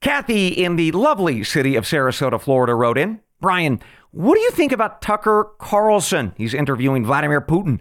Kathy 0.00 0.48
in 0.48 0.76
the 0.76 0.90
lovely 0.92 1.44
city 1.44 1.76
of 1.76 1.84
Sarasota, 1.84 2.40
Florida 2.40 2.74
wrote 2.74 2.96
in 2.96 3.20
Bryan, 3.42 3.78
what 4.10 4.36
do 4.36 4.40
you 4.40 4.52
think 4.52 4.72
about 4.72 5.02
Tucker 5.02 5.50
Carlson? 5.58 6.32
He's 6.38 6.54
interviewing 6.54 7.04
Vladimir 7.04 7.42
Putin. 7.42 7.80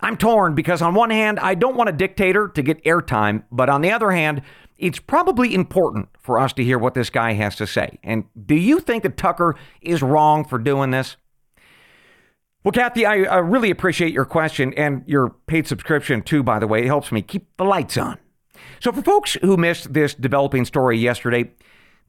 I'm 0.00 0.18
torn 0.18 0.54
because, 0.54 0.82
on 0.82 0.92
one 0.92 1.08
hand, 1.08 1.40
I 1.40 1.54
don't 1.54 1.76
want 1.76 1.88
a 1.88 1.92
dictator 1.92 2.48
to 2.48 2.62
get 2.62 2.84
airtime, 2.84 3.44
but 3.50 3.70
on 3.70 3.80
the 3.80 3.90
other 3.90 4.10
hand, 4.10 4.42
it's 4.76 4.98
probably 4.98 5.54
important 5.54 6.10
for 6.20 6.38
us 6.38 6.52
to 6.54 6.64
hear 6.64 6.78
what 6.78 6.92
this 6.92 7.08
guy 7.08 7.32
has 7.32 7.56
to 7.56 7.66
say. 7.66 7.98
And 8.02 8.24
do 8.44 8.54
you 8.54 8.80
think 8.80 9.02
that 9.04 9.16
Tucker 9.16 9.56
is 9.80 10.02
wrong 10.02 10.44
for 10.44 10.58
doing 10.58 10.90
this? 10.90 11.16
Well, 12.64 12.72
Kathy, 12.72 13.04
I, 13.04 13.22
I 13.24 13.38
really 13.38 13.70
appreciate 13.70 14.12
your 14.12 14.24
question 14.24 14.72
and 14.74 15.02
your 15.06 15.30
paid 15.46 15.66
subscription, 15.66 16.22
too, 16.22 16.42
by 16.42 16.60
the 16.60 16.68
way. 16.68 16.82
It 16.82 16.86
helps 16.86 17.10
me 17.10 17.20
keep 17.20 17.48
the 17.56 17.64
lights 17.64 17.96
on. 17.96 18.18
So, 18.78 18.92
for 18.92 19.02
folks 19.02 19.34
who 19.40 19.56
missed 19.56 19.92
this 19.92 20.14
developing 20.14 20.64
story 20.64 20.96
yesterday, 20.98 21.50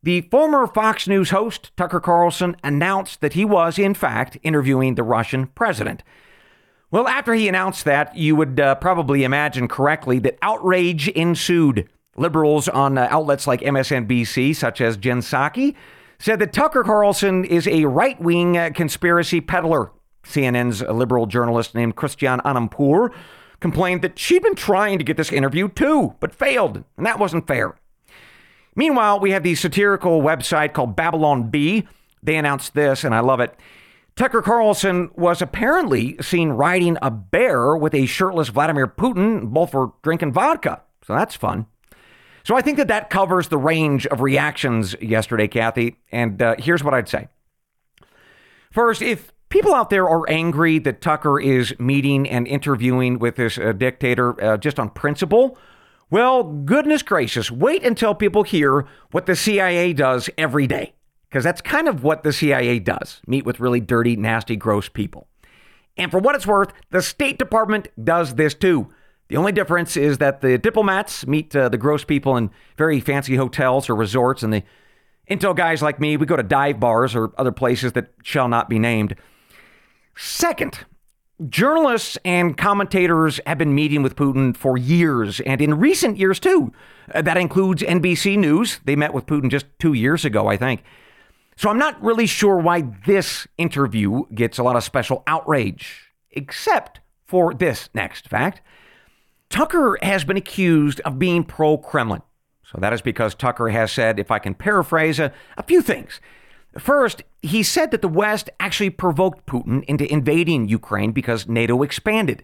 the 0.03 0.21
former 0.21 0.67
Fox 0.67 1.07
News 1.07 1.31
host, 1.31 1.71
Tucker 1.75 1.99
Carlson, 1.99 2.55
announced 2.63 3.21
that 3.21 3.33
he 3.33 3.45
was, 3.45 3.79
in 3.79 3.93
fact, 3.93 4.37
interviewing 4.43 4.93
the 4.95 5.03
Russian 5.03 5.47
president. 5.47 6.03
Well, 6.91 7.07
after 7.07 7.33
he 7.33 7.47
announced 7.47 7.85
that, 7.85 8.15
you 8.15 8.35
would 8.35 8.59
uh, 8.59 8.75
probably 8.75 9.23
imagine 9.23 9.67
correctly 9.67 10.19
that 10.19 10.37
outrage 10.43 11.07
ensued. 11.07 11.89
Liberals 12.15 12.67
on 12.67 12.99
uh, 12.99 13.07
outlets 13.09 13.47
like 13.47 13.61
MSNBC, 13.61 14.55
such 14.55 14.81
as 14.81 14.97
Jen 14.97 15.21
Psaki, 15.21 15.73
said 16.19 16.37
that 16.37 16.53
Tucker 16.53 16.83
Carlson 16.83 17.43
is 17.43 17.67
a 17.67 17.85
right 17.85 18.21
wing 18.21 18.55
uh, 18.55 18.69
conspiracy 18.75 19.41
peddler. 19.41 19.91
CNN's 20.23 20.81
liberal 20.81 21.25
journalist 21.25 21.75
named 21.75 21.95
Christiane 21.95 22.39
Amanpour 22.39 23.13
complained 23.59 24.01
that 24.01 24.19
she'd 24.19 24.43
been 24.43 24.55
trying 24.55 24.97
to 24.97 25.03
get 25.03 25.17
this 25.17 25.31
interview 25.31 25.69
too, 25.69 26.15
but 26.19 26.35
failed, 26.35 26.83
and 26.97 27.05
that 27.05 27.19
wasn't 27.19 27.47
fair. 27.47 27.75
Meanwhile, 28.75 29.19
we 29.19 29.31
have 29.31 29.43
the 29.43 29.55
satirical 29.55 30.21
website 30.21 30.73
called 30.73 30.95
Babylon 30.95 31.49
Bee. 31.49 31.87
They 32.21 32.35
announced 32.35 32.73
this, 32.73 33.03
and 33.03 33.13
I 33.13 33.19
love 33.19 33.39
it. 33.39 33.55
Tucker 34.15 34.41
Carlson 34.41 35.09
was 35.15 35.41
apparently 35.41 36.17
seen 36.21 36.49
riding 36.49 36.97
a 37.01 37.09
bear 37.09 37.75
with 37.75 37.95
a 37.95 38.05
shirtless 38.05 38.49
Vladimir 38.49 38.87
Putin, 38.87 39.49
both 39.49 39.73
were 39.73 39.91
drinking 40.03 40.33
vodka. 40.33 40.81
So 41.05 41.13
that's 41.13 41.35
fun. 41.35 41.65
So 42.43 42.55
I 42.55 42.61
think 42.61 42.77
that 42.77 42.89
that 42.89 43.09
covers 43.09 43.47
the 43.47 43.57
range 43.57 44.05
of 44.07 44.21
reactions 44.21 44.95
yesterday, 45.01 45.47
Kathy. 45.47 45.97
And 46.11 46.41
uh, 46.41 46.55
here's 46.59 46.83
what 46.83 46.93
I'd 46.93 47.09
say. 47.09 47.27
First, 48.71 49.01
if 49.01 49.31
people 49.53 49.75
out 49.75 49.91
there 49.91 50.09
are 50.09 50.27
angry 50.31 50.79
that 50.79 50.99
Tucker 50.99 51.39
is 51.39 51.79
meeting 51.79 52.27
and 52.27 52.47
interviewing 52.47 53.19
with 53.19 53.35
this 53.35 53.59
uh, 53.59 53.71
dictator 53.71 54.43
uh, 54.43 54.57
just 54.57 54.79
on 54.79 54.89
principle, 54.89 55.59
well, 56.09 56.41
goodness 56.43 57.03
gracious, 57.03 57.51
wait 57.51 57.83
until 57.83 58.15
people 58.15 58.41
hear 58.41 58.87
what 59.11 59.27
the 59.27 59.35
CIA 59.35 59.93
does 59.93 60.27
every 60.39 60.65
day 60.65 60.95
because 61.29 61.43
that's 61.43 61.61
kind 61.61 61.87
of 61.87 62.03
what 62.03 62.23
the 62.23 62.33
CIA 62.33 62.79
does 62.79 63.21
meet 63.27 63.45
with 63.45 63.59
really 63.59 63.79
dirty, 63.79 64.15
nasty, 64.15 64.55
gross 64.55 64.89
people. 64.89 65.27
And 65.97 66.09
for 66.09 66.19
what 66.19 66.33
it's 66.33 66.47
worth, 66.47 66.73
the 66.89 67.03
State 67.03 67.37
Department 67.37 67.89
does 68.03 68.33
this 68.33 68.55
too. 68.55 68.91
The 69.27 69.37
only 69.37 69.51
difference 69.51 69.95
is 69.95 70.17
that 70.17 70.41
the 70.41 70.57
diplomats 70.57 71.27
meet 71.27 71.55
uh, 71.55 71.69
the 71.69 71.77
gross 71.77 72.03
people 72.03 72.37
in 72.37 72.49
very 72.75 72.99
fancy 72.99 73.35
hotels 73.35 73.87
or 73.87 73.95
resorts, 73.95 74.41
and 74.41 74.51
the 74.51 74.63
intel 75.29 75.55
guys 75.55 75.83
like 75.83 75.99
me, 75.99 76.17
we 76.17 76.25
go 76.25 76.35
to 76.35 76.41
dive 76.41 76.79
bars 76.79 77.13
or 77.13 77.31
other 77.37 77.51
places 77.51 77.91
that 77.91 78.13
shall 78.23 78.47
not 78.47 78.67
be 78.67 78.79
named. 78.79 79.15
Second, 80.15 80.85
journalists 81.49 82.17
and 82.23 82.57
commentators 82.57 83.39
have 83.45 83.57
been 83.57 83.75
meeting 83.75 84.03
with 84.03 84.15
Putin 84.15 84.55
for 84.55 84.77
years, 84.77 85.39
and 85.41 85.61
in 85.61 85.79
recent 85.79 86.17
years 86.17 86.39
too. 86.39 86.71
Uh, 87.13 87.21
that 87.21 87.37
includes 87.37 87.83
NBC 87.83 88.37
News. 88.37 88.79
They 88.85 88.95
met 88.95 89.13
with 89.13 89.25
Putin 89.25 89.49
just 89.49 89.65
two 89.79 89.93
years 89.93 90.23
ago, 90.23 90.47
I 90.47 90.57
think. 90.57 90.83
So 91.55 91.69
I'm 91.69 91.77
not 91.77 92.01
really 92.01 92.25
sure 92.25 92.57
why 92.57 92.83
this 93.05 93.47
interview 93.57 94.23
gets 94.33 94.57
a 94.57 94.63
lot 94.63 94.75
of 94.75 94.83
special 94.83 95.23
outrage, 95.27 96.11
except 96.31 96.99
for 97.25 97.53
this 97.53 97.89
next 97.93 98.27
fact. 98.27 98.61
Tucker 99.49 99.97
has 100.01 100.23
been 100.23 100.37
accused 100.37 100.99
of 101.01 101.19
being 101.19 101.43
pro 101.43 101.77
Kremlin. 101.77 102.21
So 102.63 102.79
that 102.79 102.93
is 102.93 103.01
because 103.01 103.35
Tucker 103.35 103.69
has 103.69 103.91
said, 103.91 104.17
if 104.17 104.31
I 104.31 104.39
can 104.39 104.55
paraphrase, 104.55 105.19
a, 105.19 105.31
a 105.57 105.63
few 105.63 105.81
things. 105.81 106.19
First, 106.77 107.23
he 107.41 107.61
said 107.63 107.91
that 107.91 108.01
the 108.01 108.07
West 108.07 108.49
actually 108.59 108.89
provoked 108.89 109.45
Putin 109.45 109.83
into 109.85 110.11
invading 110.11 110.67
Ukraine 110.67 111.11
because 111.11 111.47
NATO 111.47 111.83
expanded. 111.83 112.43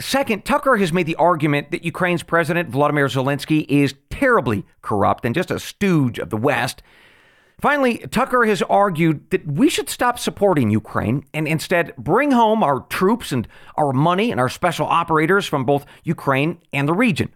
Second, 0.00 0.44
Tucker 0.44 0.76
has 0.76 0.92
made 0.92 1.06
the 1.06 1.16
argument 1.16 1.70
that 1.70 1.84
Ukraine's 1.84 2.22
President 2.22 2.68
Vladimir 2.68 3.06
Zelensky 3.06 3.64
is 3.68 3.94
terribly 4.10 4.64
corrupt 4.82 5.24
and 5.24 5.34
just 5.34 5.50
a 5.50 5.60
stooge 5.60 6.18
of 6.18 6.30
the 6.30 6.36
West 6.36 6.82
Finally, 7.60 7.98
Tucker 8.10 8.44
has 8.44 8.62
argued 8.62 9.30
that 9.30 9.46
we 9.46 9.68
should 9.68 9.88
stop 9.88 10.18
supporting 10.18 10.70
Ukraine 10.70 11.24
and 11.32 11.46
instead 11.46 11.94
bring 11.96 12.32
home 12.32 12.62
our 12.62 12.80
troops 12.80 13.32
and 13.32 13.46
our 13.76 13.92
money 13.92 14.30
and 14.30 14.40
our 14.40 14.48
special 14.48 14.86
operators 14.86 15.46
from 15.46 15.64
both 15.64 15.86
Ukraine 16.02 16.58
and 16.72 16.88
the 16.88 16.92
region. 16.92 17.32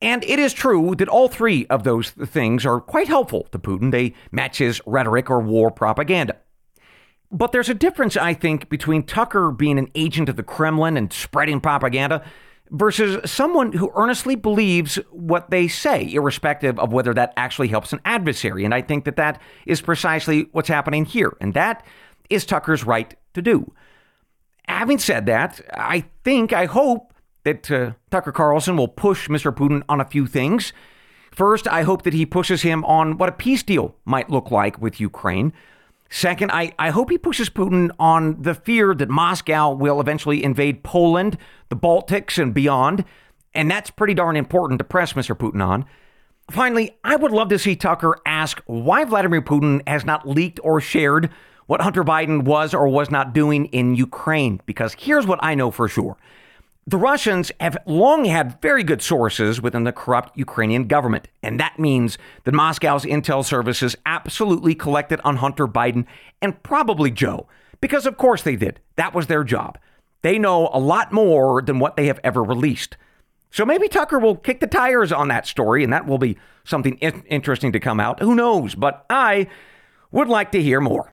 And 0.00 0.24
it 0.24 0.38
is 0.38 0.52
true 0.52 0.94
that 0.96 1.08
all 1.08 1.28
three 1.28 1.66
of 1.68 1.84
those 1.84 2.10
things 2.10 2.66
are 2.66 2.80
quite 2.80 3.08
helpful 3.08 3.44
to 3.52 3.58
Putin. 3.58 3.90
They 3.90 4.14
match 4.30 4.58
his 4.58 4.80
rhetoric 4.86 5.30
or 5.30 5.40
war 5.40 5.70
propaganda. 5.70 6.36
But 7.32 7.52
there's 7.52 7.68
a 7.68 7.74
difference, 7.74 8.16
I 8.16 8.34
think, 8.34 8.68
between 8.68 9.02
Tucker 9.02 9.50
being 9.50 9.78
an 9.78 9.90
agent 9.94 10.28
of 10.28 10.36
the 10.36 10.42
Kremlin 10.42 10.96
and 10.96 11.12
spreading 11.12 11.60
propaganda 11.60 12.24
versus 12.70 13.30
someone 13.30 13.72
who 13.72 13.90
earnestly 13.94 14.34
believes 14.34 14.96
what 15.10 15.50
they 15.50 15.66
say, 15.66 16.12
irrespective 16.12 16.78
of 16.78 16.92
whether 16.92 17.14
that 17.14 17.32
actually 17.36 17.68
helps 17.68 17.92
an 17.92 18.00
adversary. 18.04 18.64
And 18.64 18.74
I 18.74 18.82
think 18.82 19.04
that 19.04 19.16
that 19.16 19.40
is 19.66 19.80
precisely 19.80 20.48
what's 20.52 20.68
happening 20.68 21.04
here. 21.04 21.36
And 21.40 21.54
that 21.54 21.84
is 22.28 22.44
Tucker's 22.44 22.84
right 22.84 23.14
to 23.34 23.42
do. 23.42 23.72
Having 24.68 24.98
said 24.98 25.26
that, 25.26 25.60
I 25.74 26.04
think, 26.24 26.52
I 26.52 26.66
hope 26.66 27.12
that 27.46 27.70
uh, 27.70 27.92
Tucker 28.10 28.32
Carlson 28.32 28.76
will 28.76 28.88
push 28.88 29.28
Mr. 29.28 29.54
Putin 29.54 29.84
on 29.88 30.00
a 30.00 30.04
few 30.04 30.26
things. 30.26 30.72
First, 31.30 31.68
I 31.68 31.82
hope 31.82 32.02
that 32.02 32.12
he 32.12 32.26
pushes 32.26 32.62
him 32.62 32.84
on 32.84 33.18
what 33.18 33.28
a 33.28 33.32
peace 33.32 33.62
deal 33.62 33.94
might 34.04 34.28
look 34.28 34.50
like 34.50 34.82
with 34.82 35.00
Ukraine. 35.00 35.52
Second, 36.10 36.50
I, 36.50 36.72
I 36.76 36.90
hope 36.90 37.08
he 37.08 37.18
pushes 37.18 37.48
Putin 37.48 37.90
on 38.00 38.42
the 38.42 38.54
fear 38.54 38.94
that 38.94 39.08
Moscow 39.08 39.72
will 39.72 40.00
eventually 40.00 40.42
invade 40.42 40.82
Poland, 40.82 41.38
the 41.68 41.76
Baltics, 41.76 42.36
and 42.42 42.52
beyond. 42.52 43.04
And 43.54 43.70
that's 43.70 43.90
pretty 43.90 44.14
darn 44.14 44.36
important 44.36 44.78
to 44.78 44.84
press 44.84 45.12
Mr. 45.12 45.36
Putin 45.36 45.64
on. 45.64 45.84
Finally, 46.50 46.96
I 47.04 47.14
would 47.14 47.30
love 47.30 47.48
to 47.50 47.60
see 47.60 47.76
Tucker 47.76 48.18
ask 48.26 48.60
why 48.66 49.04
Vladimir 49.04 49.42
Putin 49.42 49.86
has 49.86 50.04
not 50.04 50.28
leaked 50.28 50.58
or 50.64 50.80
shared 50.80 51.30
what 51.66 51.80
Hunter 51.80 52.02
Biden 52.02 52.42
was 52.42 52.74
or 52.74 52.88
was 52.88 53.08
not 53.08 53.32
doing 53.32 53.66
in 53.66 53.94
Ukraine, 53.94 54.60
because 54.66 54.96
here's 54.98 55.28
what 55.28 55.38
I 55.42 55.54
know 55.54 55.70
for 55.70 55.86
sure. 55.86 56.16
The 56.88 56.98
Russians 56.98 57.50
have 57.58 57.76
long 57.84 58.26
had 58.26 58.62
very 58.62 58.84
good 58.84 59.02
sources 59.02 59.60
within 59.60 59.82
the 59.82 59.90
corrupt 59.90 60.38
Ukrainian 60.38 60.86
government, 60.86 61.26
and 61.42 61.58
that 61.58 61.80
means 61.80 62.16
that 62.44 62.54
Moscow's 62.54 63.04
intel 63.04 63.44
services 63.44 63.96
absolutely 64.06 64.76
collected 64.76 65.20
on 65.24 65.38
Hunter 65.38 65.66
Biden 65.66 66.06
and 66.40 66.62
probably 66.62 67.10
Joe, 67.10 67.48
because 67.80 68.06
of 68.06 68.16
course 68.16 68.42
they 68.42 68.54
did. 68.54 68.78
That 68.94 69.14
was 69.14 69.26
their 69.26 69.42
job. 69.42 69.78
They 70.22 70.38
know 70.38 70.70
a 70.72 70.78
lot 70.78 71.12
more 71.12 71.60
than 71.60 71.80
what 71.80 71.96
they 71.96 72.06
have 72.06 72.20
ever 72.22 72.44
released. 72.44 72.96
So 73.50 73.66
maybe 73.66 73.88
Tucker 73.88 74.20
will 74.20 74.36
kick 74.36 74.60
the 74.60 74.68
tires 74.68 75.10
on 75.10 75.26
that 75.26 75.48
story, 75.48 75.82
and 75.82 75.92
that 75.92 76.06
will 76.06 76.18
be 76.18 76.38
something 76.62 76.98
interesting 76.98 77.72
to 77.72 77.80
come 77.80 77.98
out. 77.98 78.20
Who 78.20 78.36
knows? 78.36 78.76
But 78.76 79.04
I 79.10 79.48
would 80.12 80.28
like 80.28 80.52
to 80.52 80.62
hear 80.62 80.80
more. 80.80 81.12